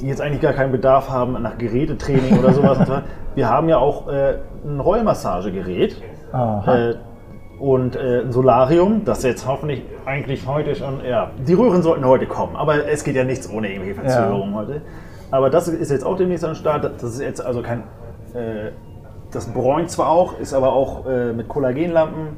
die 0.00 0.06
jetzt 0.06 0.20
eigentlich 0.20 0.40
gar 0.40 0.52
keinen 0.52 0.72
Bedarf 0.72 1.08
haben 1.10 1.40
nach 1.42 1.58
Gerätetraining 1.58 2.38
oder 2.38 2.52
sowas. 2.52 2.78
Wir 3.34 3.48
haben 3.50 3.68
ja 3.68 3.78
auch 3.78 4.08
äh, 4.08 4.38
ein 4.64 4.78
Rollmassagegerät 4.80 6.00
Aha. 6.32 6.74
äh, 6.90 6.94
und 7.58 7.96
äh, 7.96 8.20
ein 8.22 8.32
Solarium, 8.32 9.04
das 9.04 9.22
jetzt 9.22 9.46
hoffentlich 9.46 9.82
eigentlich 10.04 10.46
heute 10.46 10.74
schon, 10.74 11.04
ja, 11.04 11.30
die 11.46 11.54
Röhren 11.54 11.82
sollten 11.82 12.04
heute 12.04 12.26
kommen, 12.26 12.56
aber 12.56 12.88
es 12.88 13.04
geht 13.04 13.16
ja 13.16 13.24
nichts 13.24 13.48
ohne 13.50 13.68
irgendwelche 13.68 14.00
Verzögerungen 14.00 14.54
heute. 14.54 14.82
Aber 15.30 15.50
das 15.50 15.68
ist 15.68 15.90
jetzt 15.90 16.04
auch 16.04 16.16
demnächst 16.16 16.44
am 16.44 16.54
Start. 16.54 16.84
Das 16.84 17.02
ist 17.02 17.20
jetzt 17.20 17.44
also 17.44 17.62
kein, 17.62 17.80
äh, 18.34 18.70
das 19.32 19.46
bräunt 19.46 19.90
zwar 19.90 20.08
auch, 20.10 20.38
ist 20.38 20.54
aber 20.54 20.72
auch 20.72 21.06
äh, 21.06 21.32
mit 21.32 21.48
Kollagenlampen 21.48 22.36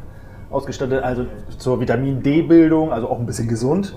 ausgestattet, 0.50 1.02
also 1.02 1.24
zur 1.58 1.80
Vitamin 1.80 2.22
D-Bildung, 2.22 2.92
also 2.92 3.08
auch 3.08 3.18
ein 3.18 3.26
bisschen 3.26 3.48
gesund. 3.48 3.96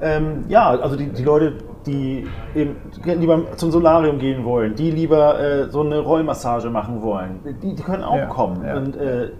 Ähm, 0.00 0.44
ja, 0.48 0.70
also 0.70 0.96
die, 0.96 1.08
die 1.08 1.22
Leute, 1.22 1.54
die 1.86 2.26
eben 2.54 2.76
lieber 3.04 3.42
zum 3.56 3.70
Solarium 3.70 4.18
gehen 4.18 4.44
wollen, 4.44 4.74
die 4.74 4.90
lieber 4.90 5.38
äh, 5.40 5.70
so 5.70 5.82
eine 5.82 5.98
Rollmassage 6.00 6.68
machen 6.70 7.02
wollen, 7.02 7.40
die, 7.62 7.74
die 7.74 7.82
können 7.82 8.02
auch 8.02 8.16
Ja, 8.16 8.26
kommen. 8.26 8.64
ja. 8.66 8.76
Und 8.76 8.96
äh, 8.96 9.30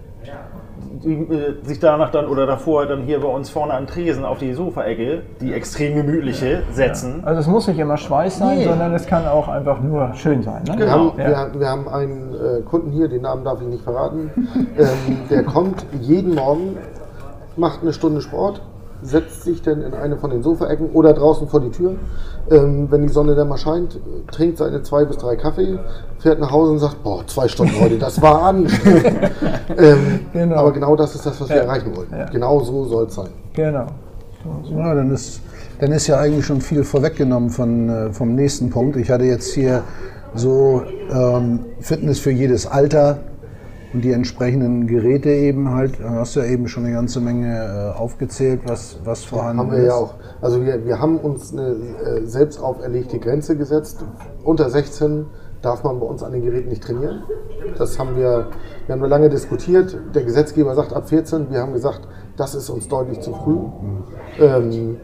sich 1.63 1.79
danach 1.79 2.11
dann 2.11 2.27
oder 2.27 2.45
davor 2.45 2.85
dann 2.85 3.03
hier 3.03 3.19
bei 3.21 3.27
uns 3.27 3.49
vorne 3.49 3.73
an 3.73 3.87
Tresen 3.87 4.25
auf 4.25 4.39
die 4.39 4.53
Sofaecke, 4.53 5.23
die 5.41 5.53
extrem 5.53 5.95
gemütliche, 5.95 6.63
setzen. 6.71 7.23
Also 7.25 7.41
es 7.41 7.47
muss 7.47 7.67
nicht 7.67 7.79
immer 7.79 7.97
Schweiß 7.97 8.37
sein, 8.39 8.59
Nee. 8.59 8.65
sondern 8.65 8.93
es 8.93 9.05
kann 9.07 9.27
auch 9.27 9.47
einfach 9.47 9.81
nur 9.81 10.13
schön 10.13 10.41
sein. 10.43 10.63
Ne? 10.63 10.73
Wir 10.77 10.85
Genau. 10.85 10.91
haben, 10.91 11.11
Ja. 11.19 11.53
wir, 11.53 11.59
wir 11.59 11.67
haben 11.69 11.87
einen 11.87 12.33
äh, 12.33 12.61
Kunden 12.61 12.91
hier, 12.91 13.07
den 13.07 13.21
Namen 13.21 13.43
darf 13.43 13.61
ich 13.61 13.67
nicht 13.67 13.83
verraten. 13.83 14.31
ähm, 14.77 14.87
der 15.29 15.43
kommt 15.43 15.85
jeden 16.01 16.35
Morgen, 16.35 16.77
macht 17.55 17.81
eine 17.81 17.93
Stunde 17.93 18.21
Sport, 18.21 18.61
setzt 19.07 19.43
sich 19.43 19.61
dann 19.61 19.81
in 19.81 19.93
eine 19.93 20.17
von 20.17 20.29
den 20.29 20.43
Sofaecken 20.43 20.89
oder 20.91 21.13
draußen 21.13 21.47
vor 21.47 21.59
die 21.61 21.69
Tür, 21.71 21.95
ähm, 22.51 22.87
wenn 22.91 23.03
die 23.03 23.09
Sonne 23.09 23.35
dann 23.35 23.47
mal 23.47 23.57
scheint, 23.57 23.99
trinkt 24.31 24.57
seine 24.57 24.83
zwei 24.83 25.05
bis 25.05 25.17
drei 25.17 25.35
Kaffee, 25.35 25.79
fährt 26.19 26.39
nach 26.39 26.51
Hause 26.51 26.71
und 26.73 26.79
sagt, 26.79 27.03
boah, 27.03 27.25
zwei 27.27 27.47
Stunden 27.47 27.79
heute, 27.81 27.97
das 27.97 28.21
war 28.21 28.43
anstrengend. 28.43 29.31
ähm, 29.77 30.19
Genau. 30.33 30.55
Aber 30.57 30.71
genau 30.73 30.95
das 30.95 31.15
ist 31.15 31.25
das, 31.25 31.39
was 31.41 31.49
wir 31.49 31.57
Ja. 31.57 31.61
erreichen 31.63 31.95
wollen. 31.95 32.07
Ja. 32.11 32.25
Genau 32.25 32.59
so 32.61 32.85
soll 32.85 33.05
es 33.05 33.15
sein. 33.15 33.29
Genau. 33.53 33.87
Ja, 34.71 34.93
dann 34.95 35.11
ist, 35.11 35.41
dann 35.79 35.91
ist 35.91 36.07
ja 36.07 36.17
eigentlich 36.19 36.45
schon 36.45 36.61
viel 36.61 36.83
vorweggenommen 36.83 37.49
von, 37.49 37.89
äh, 37.89 38.13
vom 38.13 38.35
nächsten 38.35 38.69
Punkt. 38.69 38.95
Ich 38.97 39.09
hatte 39.09 39.25
jetzt 39.25 39.53
hier 39.53 39.83
so 40.35 40.83
ähm, 41.11 41.59
Fitness 41.79 42.19
für 42.19 42.31
jedes 42.31 42.67
Alter 42.67 43.17
und 43.97 44.03
die 44.03 44.11
entsprechenden 44.11 44.85
Geräte 44.85 45.29
eben 45.29 45.71
halt. 45.73 45.93
Hast 46.03 46.35
du 46.35 46.39
ja 46.41 46.45
eben 46.45 46.67
schon 46.67 46.85
eine 46.85 46.93
ganze 46.93 47.19
Menge 47.19 47.93
äh, 47.95 47.97
aufgezählt, 47.97 48.61
was, 48.65 48.99
was 49.03 49.23
vorhanden 49.23 49.59
Haben 49.59 49.71
wir 49.71 49.79
ist. 49.79 49.87
ja 49.87 49.95
auch. 49.95 50.13
Also 50.39 50.63
wir, 50.63 50.85
wir 50.85 50.99
haben 50.99 51.17
uns 51.17 51.51
eine 51.51 51.69
äh, 51.69 52.25
selbst 52.25 52.61
auferlegte 52.61 53.17
Grenze 53.17 53.57
gesetzt. 53.57 54.05
Unter 54.43 54.69
16 54.69 55.25
darf 55.63 55.83
man 55.83 55.99
bei 55.99 56.05
uns 56.05 56.21
an 56.21 56.31
den 56.31 56.43
Geräten 56.43 56.69
nicht 56.69 56.83
trainieren. 56.83 57.23
Das 57.79 57.97
haben 57.97 58.15
wir, 58.15 58.49
wir 58.85 58.93
haben 58.95 59.03
lange 59.03 59.29
diskutiert. 59.29 59.97
Der 60.13 60.23
Gesetzgeber 60.23 60.75
sagt 60.75 60.93
ab 60.93 61.09
14. 61.09 61.49
Wir 61.49 61.59
haben 61.61 61.73
gesagt, 61.73 62.01
das 62.37 62.53
ist 62.53 62.69
uns 62.69 62.87
deutlich 62.87 63.19
zu 63.21 63.33
früh. 63.33 63.57
Ähm, 64.39 64.97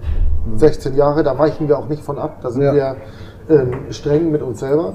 16 0.55 0.95
Jahre, 0.95 1.23
da 1.23 1.35
weichen 1.39 1.67
wir 1.67 1.79
auch 1.79 1.89
nicht 1.89 2.03
von 2.03 2.19
ab. 2.19 2.41
Da 2.43 2.51
sind 2.51 2.61
Ja. 2.61 2.73
wir 2.75 2.95
ähm, 3.49 3.71
streng 3.89 4.29
mit 4.31 4.43
uns 4.43 4.59
selber. 4.59 4.93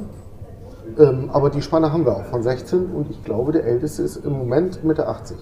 Ähm, 0.98 1.30
aber 1.32 1.50
die 1.50 1.62
Spanne 1.62 1.92
haben 1.92 2.04
wir 2.04 2.12
auch 2.12 2.24
von 2.24 2.42
16 2.42 2.86
und 2.86 3.10
ich 3.10 3.22
glaube, 3.24 3.52
der 3.52 3.64
Älteste 3.64 4.02
ist 4.02 4.16
im 4.24 4.32
Moment 4.32 4.82
Mitte 4.84 5.06
80. 5.06 5.36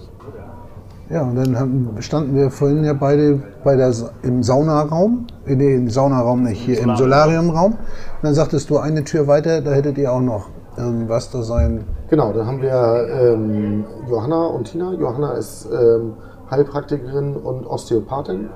Ja, 1.09 1.21
und 1.21 1.35
dann 1.35 1.57
haben, 1.57 1.95
standen 1.99 2.35
wir 2.35 2.51
vorhin 2.51 2.83
ja 2.83 2.93
beide 2.93 3.41
bei 3.63 3.75
der, 3.77 3.93
im 4.23 4.43
Saunaraum. 4.43 5.25
Nee, 5.45 5.75
im 5.75 5.89
Saunaraum 5.89 6.43
nicht, 6.43 6.61
hier 6.61 6.79
im 6.81 6.95
Solariumraum. 6.97 7.71
Und 7.71 7.77
dann 8.23 8.33
sagtest 8.33 8.69
du, 8.69 8.77
eine 8.77 9.05
Tür 9.05 9.25
weiter, 9.25 9.61
da 9.61 9.71
hättet 9.71 9.97
ihr 9.97 10.11
auch 10.11 10.21
noch 10.21 10.49
irgendwas 10.75 11.31
da 11.31 11.41
sein. 11.43 11.85
Genau, 12.09 12.33
dann 12.33 12.45
haben 12.45 12.61
wir 12.61 13.07
ähm, 13.09 13.85
Johanna 14.09 14.47
und 14.47 14.65
Tina. 14.65 14.93
Johanna 14.93 15.33
ist 15.33 15.67
ähm, 15.71 16.13
Heilpraktikerin 16.51 17.37
und 17.37 17.65
Osteopathin. 17.65 18.49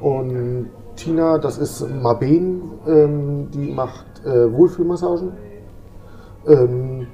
Und 0.00 0.70
Tina, 0.94 1.38
das 1.38 1.58
ist 1.58 1.84
Maben, 2.00 2.72
ähm, 2.86 3.48
die 3.52 3.72
macht 3.72 4.24
äh, 4.24 4.52
Wohlfühlmassagen. 4.52 5.32
Ähm, 6.46 7.06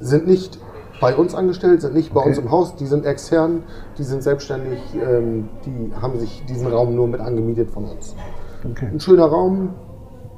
sind 0.00 0.26
nicht 0.26 0.58
bei 1.00 1.14
uns 1.14 1.34
angestellt, 1.34 1.82
sind 1.82 1.94
nicht 1.94 2.12
bei 2.12 2.20
Okay. 2.20 2.30
uns 2.30 2.38
im 2.38 2.50
Haus, 2.50 2.76
die 2.76 2.86
sind 2.86 3.04
extern, 3.04 3.62
die 3.98 4.02
sind 4.02 4.22
selbstständig, 4.22 4.80
ähm, 4.94 5.48
die 5.64 5.92
haben 6.00 6.18
sich 6.18 6.44
diesen 6.48 6.66
Raum 6.68 6.94
nur 6.94 7.06
mit 7.06 7.20
angemietet 7.20 7.70
von 7.70 7.84
uns. 7.84 8.14
Okay. 8.68 8.88
Ein 8.92 9.00
schöner 9.00 9.26
Raum, 9.26 9.70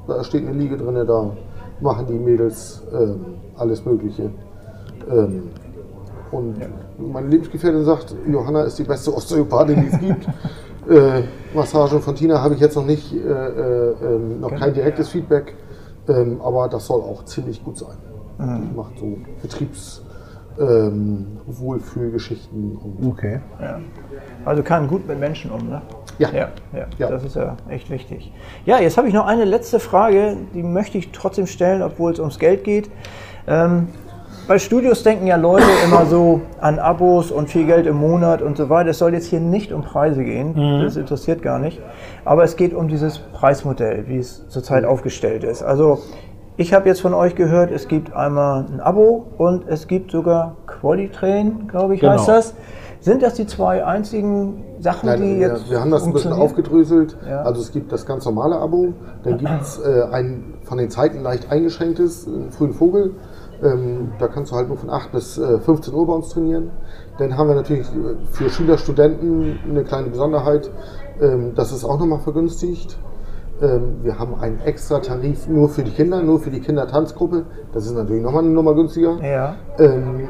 da 0.07 0.23
steht 0.23 0.47
eine 0.47 0.57
Liege 0.57 0.77
drin, 0.77 0.95
da 1.07 1.31
machen 1.79 2.05
die 2.07 2.19
Mädels 2.19 2.83
ähm, 2.93 3.25
alles 3.55 3.85
Mögliche. 3.85 4.31
Ähm, 5.09 5.49
und 6.31 6.55
meine 6.97 7.27
Lebensgefährtin 7.27 7.83
sagt, 7.83 8.15
Johanna 8.27 8.63
ist 8.63 8.77
die 8.79 8.83
beste 8.83 9.13
Osteopathin, 9.13 9.81
die 9.81 9.87
es 9.87 9.99
gibt. 9.99 10.27
äh, 10.89 11.23
Massage 11.53 11.99
von 11.99 12.15
Tina 12.15 12.41
habe 12.41 12.53
ich 12.53 12.59
jetzt 12.61 12.75
noch 12.75 12.85
nicht, 12.85 13.13
äh, 13.13 13.17
äh, 13.17 13.93
ähm, 14.03 14.39
noch 14.39 14.55
kein 14.55 14.73
direktes 14.73 15.09
Feedback, 15.09 15.55
ähm, 16.07 16.41
aber 16.41 16.67
das 16.69 16.85
soll 16.87 17.01
auch 17.01 17.25
ziemlich 17.25 17.63
gut 17.63 17.77
sein. 17.77 17.97
Die 18.39 18.75
macht 18.75 18.97
so 18.97 19.17
Betriebs- 19.41 20.01
ähm, 20.59 21.27
Okay. 23.05 23.39
Ja. 23.61 23.79
Also 24.45 24.63
kann 24.63 24.87
gut 24.87 25.07
mit 25.07 25.19
Menschen 25.19 25.51
um, 25.51 25.67
ne? 25.69 25.81
Ja. 26.19 26.29
Ja, 26.31 26.49
ja, 26.73 26.85
Ja. 26.97 27.09
das 27.09 27.23
ist 27.23 27.35
ja 27.35 27.55
echt 27.69 27.89
wichtig. 27.89 28.31
Ja, 28.65 28.79
jetzt 28.79 28.97
habe 28.97 29.07
ich 29.07 29.13
noch 29.13 29.25
eine 29.27 29.45
letzte 29.45 29.79
Frage, 29.79 30.37
die 30.53 30.63
möchte 30.63 30.97
ich 30.97 31.11
trotzdem 31.11 31.47
stellen, 31.47 31.81
obwohl 31.81 32.11
es 32.11 32.19
ums 32.19 32.37
Geld 32.39 32.63
geht. 32.63 32.89
Ähm, 33.47 33.87
bei 34.47 34.59
Studios 34.59 35.03
denken 35.03 35.27
ja 35.27 35.35
Leute 35.37 35.65
immer 35.85 36.05
so 36.05 36.41
an 36.59 36.79
Abos 36.79 37.31
und 37.31 37.49
viel 37.49 37.65
Geld 37.65 37.85
im 37.87 37.97
Monat 37.97 38.41
und 38.41 38.57
so 38.57 38.69
weiter. 38.69 38.89
Es 38.89 38.97
soll 38.99 39.13
jetzt 39.13 39.27
hier 39.27 39.39
nicht 39.39 39.71
um 39.71 39.81
Preise 39.83 40.23
gehen, 40.23 40.81
das 40.81 40.97
interessiert 40.97 41.41
gar 41.41 41.59
nicht. 41.59 41.79
Aber 42.25 42.43
es 42.43 42.55
geht 42.55 42.73
um 42.73 42.87
dieses 42.87 43.19
Preismodell, 43.19 44.05
wie 44.07 44.17
es 44.17 44.47
zurzeit 44.49 44.83
aufgestellt 44.85 45.43
ist. 45.43 45.63
Also 45.63 45.99
ich 46.57 46.73
habe 46.73 46.89
jetzt 46.89 47.01
von 47.01 47.13
euch 47.13 47.35
gehört, 47.35 47.71
es 47.71 47.87
gibt 47.87 48.13
einmal 48.13 48.65
ein 48.71 48.79
Abo 48.81 49.25
und 49.37 49.67
es 49.67 49.87
gibt 49.87 50.11
sogar 50.11 50.55
Qualitrain, 50.67 51.67
glaube 51.67 51.95
ich, 51.95 52.03
heißt 52.03 52.25
Genau. 52.25 52.37
das. 52.37 52.53
Sind 52.99 53.23
das 53.23 53.33
die 53.33 53.47
zwei 53.47 53.83
einzigen 53.83 54.63
Sachen, 54.79 55.07
Nein, 55.09 55.21
die 55.21 55.39
wir, 55.39 55.47
jetzt 55.47 55.71
wir 55.71 55.81
haben 55.81 55.89
das 55.89 56.03
ein 56.05 56.13
bisschen 56.13 56.33
aufgedröselt. 56.33 57.17
Ja. 57.27 57.41
Also 57.41 57.59
es 57.61 57.71
gibt 57.71 57.91
das 57.91 58.05
ganz 58.05 58.25
normale 58.25 58.57
Abo, 58.57 58.93
dann 59.23 59.39
gibt 59.39 59.49
es 59.59 59.79
äh, 59.79 60.03
ein 60.11 60.53
von 60.63 60.77
den 60.77 60.91
Zeiten 60.91 61.23
leicht 61.23 61.51
eingeschränktes, 61.51 62.27
einen 62.27 62.51
frühen 62.51 62.73
Vogel. 62.73 63.15
Ähm, 63.63 64.13
da 64.19 64.27
kannst 64.27 64.51
du 64.51 64.55
halt 64.55 64.67
nur 64.67 64.77
von 64.77 64.89
8 64.89 65.11
bis 65.11 65.37
äh, 65.37 65.59
15 65.59 65.93
Uhr 65.93 66.07
bei 66.07 66.13
uns 66.13 66.29
trainieren. 66.29 66.71
Dann 67.19 67.37
haben 67.37 67.47
wir 67.47 67.55
natürlich 67.55 67.87
äh, 67.89 68.15
für 68.31 68.49
Schüler, 68.49 68.77
Studenten 68.77 69.59
eine 69.69 69.83
kleine 69.83 70.09
Besonderheit. 70.09 70.71
Ähm, 71.21 71.53
das 71.55 71.71
ist 71.71 71.83
auch 71.83 71.99
nochmal 71.99 72.19
vergünstigt. 72.19 72.97
Ähm, 73.61 73.97
wir 74.01 74.17
haben 74.17 74.33
einen 74.35 74.59
extra 74.61 74.99
Tarif 74.99 75.47
nur 75.47 75.69
für 75.69 75.83
die 75.83 75.91
Kinder, 75.91 76.23
nur 76.23 76.39
für 76.39 76.49
die 76.49 76.61
Kindertanzgruppe. 76.61 77.45
Das 77.73 77.85
ist 77.85 77.93
natürlich 77.93 78.23
nochmal 78.23 78.43
eine 78.43 78.51
Nummer 78.51 78.73
günstiger. 78.73 79.17
Ja, 79.21 79.55
Ähm, 79.77 80.29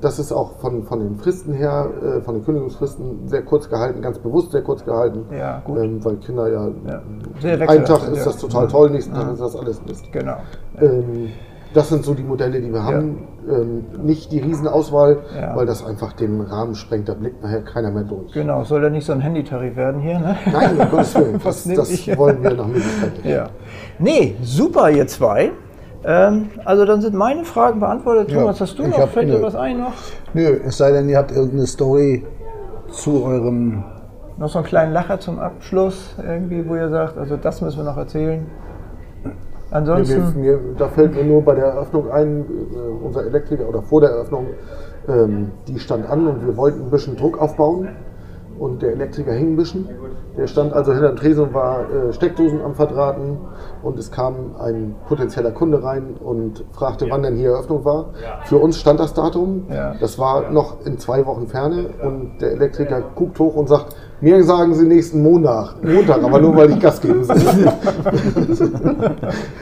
das 0.00 0.18
ist 0.18 0.32
auch 0.32 0.58
von, 0.58 0.82
von 0.84 1.00
den 1.00 1.16
Fristen 1.16 1.54
her, 1.54 1.88
äh, 2.02 2.20
von 2.20 2.34
den 2.34 2.44
Kündigungsfristen 2.44 3.28
sehr 3.28 3.42
kurz 3.42 3.70
gehalten, 3.70 4.02
ganz 4.02 4.18
bewusst 4.18 4.52
sehr 4.52 4.62
kurz 4.62 4.84
gehalten. 4.84 5.26
Ja, 5.30 5.60
gut. 5.64 5.78
Ähm, 5.78 6.04
weil 6.04 6.16
Kinder 6.16 6.48
ja, 6.48 6.68
ja. 6.86 7.66
Einen 7.68 7.84
Tag 7.84 8.06
ist 8.12 8.26
das 8.26 8.36
total 8.36 8.68
toll, 8.68 8.90
nächsten 8.90 9.14
Tag 9.14 9.32
ist 9.32 9.40
das 9.40 9.56
alles 9.56 9.80
Mist. 9.86 10.04
Genau. 10.12 10.36
Das 11.74 11.88
sind 11.88 12.04
so 12.04 12.14
die 12.14 12.22
Modelle, 12.22 12.60
die 12.60 12.72
wir 12.72 12.82
haben. 12.84 13.28
Ähm, 13.48 13.84
nicht 14.02 14.32
die 14.32 14.40
Riesenauswahl, 14.40 15.18
Ja. 15.38 15.54
weil 15.54 15.66
das 15.66 15.84
einfach 15.84 16.12
den 16.14 16.40
Rahmen 16.40 16.74
sprengt. 16.74 17.08
Da 17.08 17.14
blickt 17.14 17.42
nachher 17.42 17.62
keiner 17.62 17.90
mehr 17.90 18.04
durch. 18.04 18.32
Genau, 18.32 18.64
soll 18.64 18.82
ja 18.82 18.88
nicht 18.90 19.04
so 19.04 19.12
ein 19.12 19.20
Handytarif 19.20 19.76
werden 19.76 20.00
hier, 20.00 20.18
ne? 20.18 20.36
Nein, 20.50 20.78
um 20.80 20.90
Gottes 20.90 21.14
Willen. 21.14 21.40
Das, 21.44 21.64
das 21.64 22.18
wollen 22.18 22.42
wir 22.42 22.54
nach 22.54 22.66
Möglichkeit 22.66 23.12
nicht. 23.14 23.24
Ja. 23.36 23.48
Nee, 23.98 24.36
super, 24.42 24.90
ihr 24.90 25.06
zwei. 25.06 25.52
Ähm, 26.04 26.50
also 26.64 26.84
dann 26.84 27.00
sind 27.00 27.14
meine 27.14 27.44
Fragen 27.44 27.80
beantwortet. 27.80 28.30
Ja, 28.30 28.40
Thomas, 28.40 28.60
hast 28.60 28.78
du 28.78 28.84
ich 28.84 28.96
noch? 28.96 29.08
Fällt 29.08 29.28
dir 29.28 29.42
was 29.42 29.54
ein 29.54 29.78
noch? 29.78 29.92
Nö, 30.34 30.60
es 30.64 30.78
sei 30.78 30.92
denn, 30.92 31.08
ihr 31.08 31.18
habt 31.18 31.32
irgendeine 31.32 31.66
Story 31.66 32.24
zu 32.90 33.24
eurem. 33.24 33.84
Noch 34.38 34.48
so 34.48 34.58
einen 34.58 34.66
kleinen 34.66 34.92
Lacher 34.92 35.18
zum 35.18 35.38
Abschluss, 35.38 36.14
irgendwie, 36.22 36.68
wo 36.68 36.76
ihr 36.76 36.90
sagt, 36.90 37.16
also 37.18 37.36
das 37.36 37.60
müssen 37.60 37.78
wir 37.78 37.84
noch 37.84 37.96
erzählen. 37.96 38.46
Mir, 39.70 39.76
Ansonsten, 39.76 40.40
mir, 40.40 40.58
da 40.78 40.88
fällt 40.88 41.14
mir 41.14 41.24
nur 41.24 41.42
bei 41.42 41.54
der 41.54 41.66
Eröffnung 41.66 42.10
ein, 42.10 42.44
äh, 42.44 43.04
unser 43.04 43.26
Elektriker 43.26 43.68
oder 43.68 43.82
vor 43.82 44.00
der 44.00 44.10
Eröffnung, 44.10 44.46
ähm, 45.08 45.50
die 45.66 45.78
stand 45.80 46.08
an 46.08 46.26
und 46.28 46.46
wir 46.46 46.56
wollten 46.56 46.84
ein 46.84 46.90
bisschen 46.90 47.16
Druck 47.16 47.40
aufbauen. 47.40 47.88
Und 48.58 48.82
der 48.82 48.92
Elektriker 48.92 49.32
hing 49.32 49.52
ein 49.52 49.56
bisschen. 49.56 49.88
Der 50.36 50.46
stand 50.46 50.72
also 50.72 50.92
hinter 50.92 51.08
dem 51.08 51.16
Tresen 51.16 51.44
und 51.44 51.54
war 51.54 51.80
äh, 51.90 52.12
Steckdosen 52.12 52.60
am 52.62 52.74
Verdrahten 52.74 53.38
und 53.82 53.98
es 53.98 54.10
kam 54.10 54.54
ein 54.58 54.94
potenzieller 55.08 55.50
Kunde 55.50 55.82
rein 55.82 56.14
und 56.22 56.64
fragte, 56.72 57.06
wann 57.08 57.22
denn 57.22 57.36
hier 57.36 57.50
Eröffnung 57.50 57.84
war. 57.84 58.10
Für 58.44 58.58
uns 58.58 58.78
stand 58.78 59.00
das 59.00 59.14
Datum, 59.14 59.64
Ja. 59.70 59.94
das 59.98 60.18
war 60.18 60.50
noch 60.50 60.84
in 60.84 60.98
zwei 60.98 61.24
Wochen 61.26 61.46
Ferne 61.46 61.86
und 62.02 62.38
der 62.40 62.52
Elektriker 62.52 63.02
guckt 63.14 63.38
hoch 63.38 63.54
und 63.56 63.68
sagt, 63.68 63.96
mir 64.20 64.42
sagen 64.44 64.74
Sie 64.74 64.86
nächsten 64.86 65.22
Montag, 65.22 65.74
Montag, 65.82 66.22
aber 66.22 66.40
nur 66.40 66.56
weil 66.56 66.70
ich 66.70 66.80
Gas 66.80 67.00
geben 67.00 67.22
soll. 67.24 67.36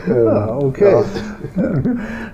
ähm, 0.08 0.28
Ah, 0.28 0.58
okay. 0.62 1.02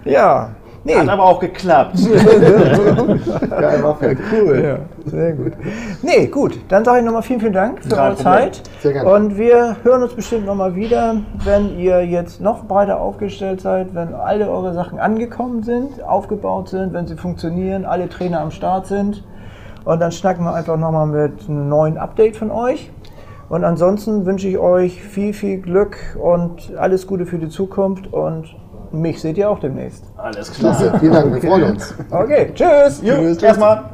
Ja, 0.05 0.51
nee. 0.85 0.95
Hat 0.95 1.09
aber 1.09 1.25
auch 1.25 1.41
geklappt. 1.41 1.99
ja, 1.99 3.83
war 3.83 3.97
fertig. 3.97 4.25
Cool. 4.33 4.63
Ja, 4.63 4.79
sehr 5.11 5.33
gut. 5.33 5.53
Nee, 6.03 6.27
gut. 6.27 6.59
Dann 6.69 6.85
sage 6.85 7.01
ich 7.01 7.05
nochmal 7.05 7.23
vielen, 7.23 7.41
vielen 7.41 7.53
Dank 7.53 7.85
für 7.85 7.97
eure. 7.97 8.17
Zeit. 8.17 8.63
Sehr 8.81 8.93
gerne. 8.93 9.13
Und 9.13 9.37
wir 9.37 9.77
hören 9.83 10.03
uns 10.03 10.15
bestimmt 10.15 10.47
nochmal 10.47 10.75
wieder, 10.75 11.17
wenn 11.45 11.79
ihr 11.79 12.05
jetzt 12.05 12.41
noch 12.41 12.65
breiter 12.65 13.01
aufgestellt 13.01 13.61
seid, 13.61 13.95
wenn 13.95 14.15
alle 14.15 14.51
eure 14.51 14.75
Sachen 14.75 14.99
angekommen 14.99 15.63
sind, 15.63 16.03
aufgebaut 16.03 16.69
sind, 16.69 16.93
wenn 16.93 17.07
sie 17.07 17.17
funktionieren, 17.17 17.85
alle 17.85 18.09
Trainer 18.09 18.41
am 18.41 18.51
Start 18.51 18.87
sind. 18.87 19.25
Und 19.85 20.01
dann 20.01 20.13
schnacken 20.13 20.45
wir 20.45 20.55
einfach 20.55 20.77
nochmal 20.77 21.07
mit 21.07 21.49
einem 21.49 21.69
neuen 21.69 21.99
Update 21.99 22.37
von 22.37 22.51
euch. 22.51 22.91
Und 23.49 23.65
ansonsten 23.65 24.27
wünsche 24.27 24.47
ich 24.49 24.59
euch 24.59 25.03
viel, 25.03 25.33
viel 25.33 25.59
Glück 25.59 25.97
und 26.23 26.73
alles 26.77 27.07
Gute 27.07 27.27
für 27.27 27.39
die 27.39 27.49
Zukunft. 27.49 28.13
Und 28.13 28.55
mich 28.93 29.21
seht 29.21 29.39
ihr 29.39 29.49
auch 29.49 29.59
demnächst. 29.59 30.05
Alles 30.17 30.53
klar. 30.53 30.77
Klasse, 30.77 30.99
vielen 31.01 31.13
Dank, 31.13 31.35
wir 31.35 31.41
freuen 31.41 31.73
uns. 31.73 31.95
Okay, 32.11 32.53
tschüss. 32.55 33.01
Jo, 33.03 33.15
erstmal. 33.15 33.90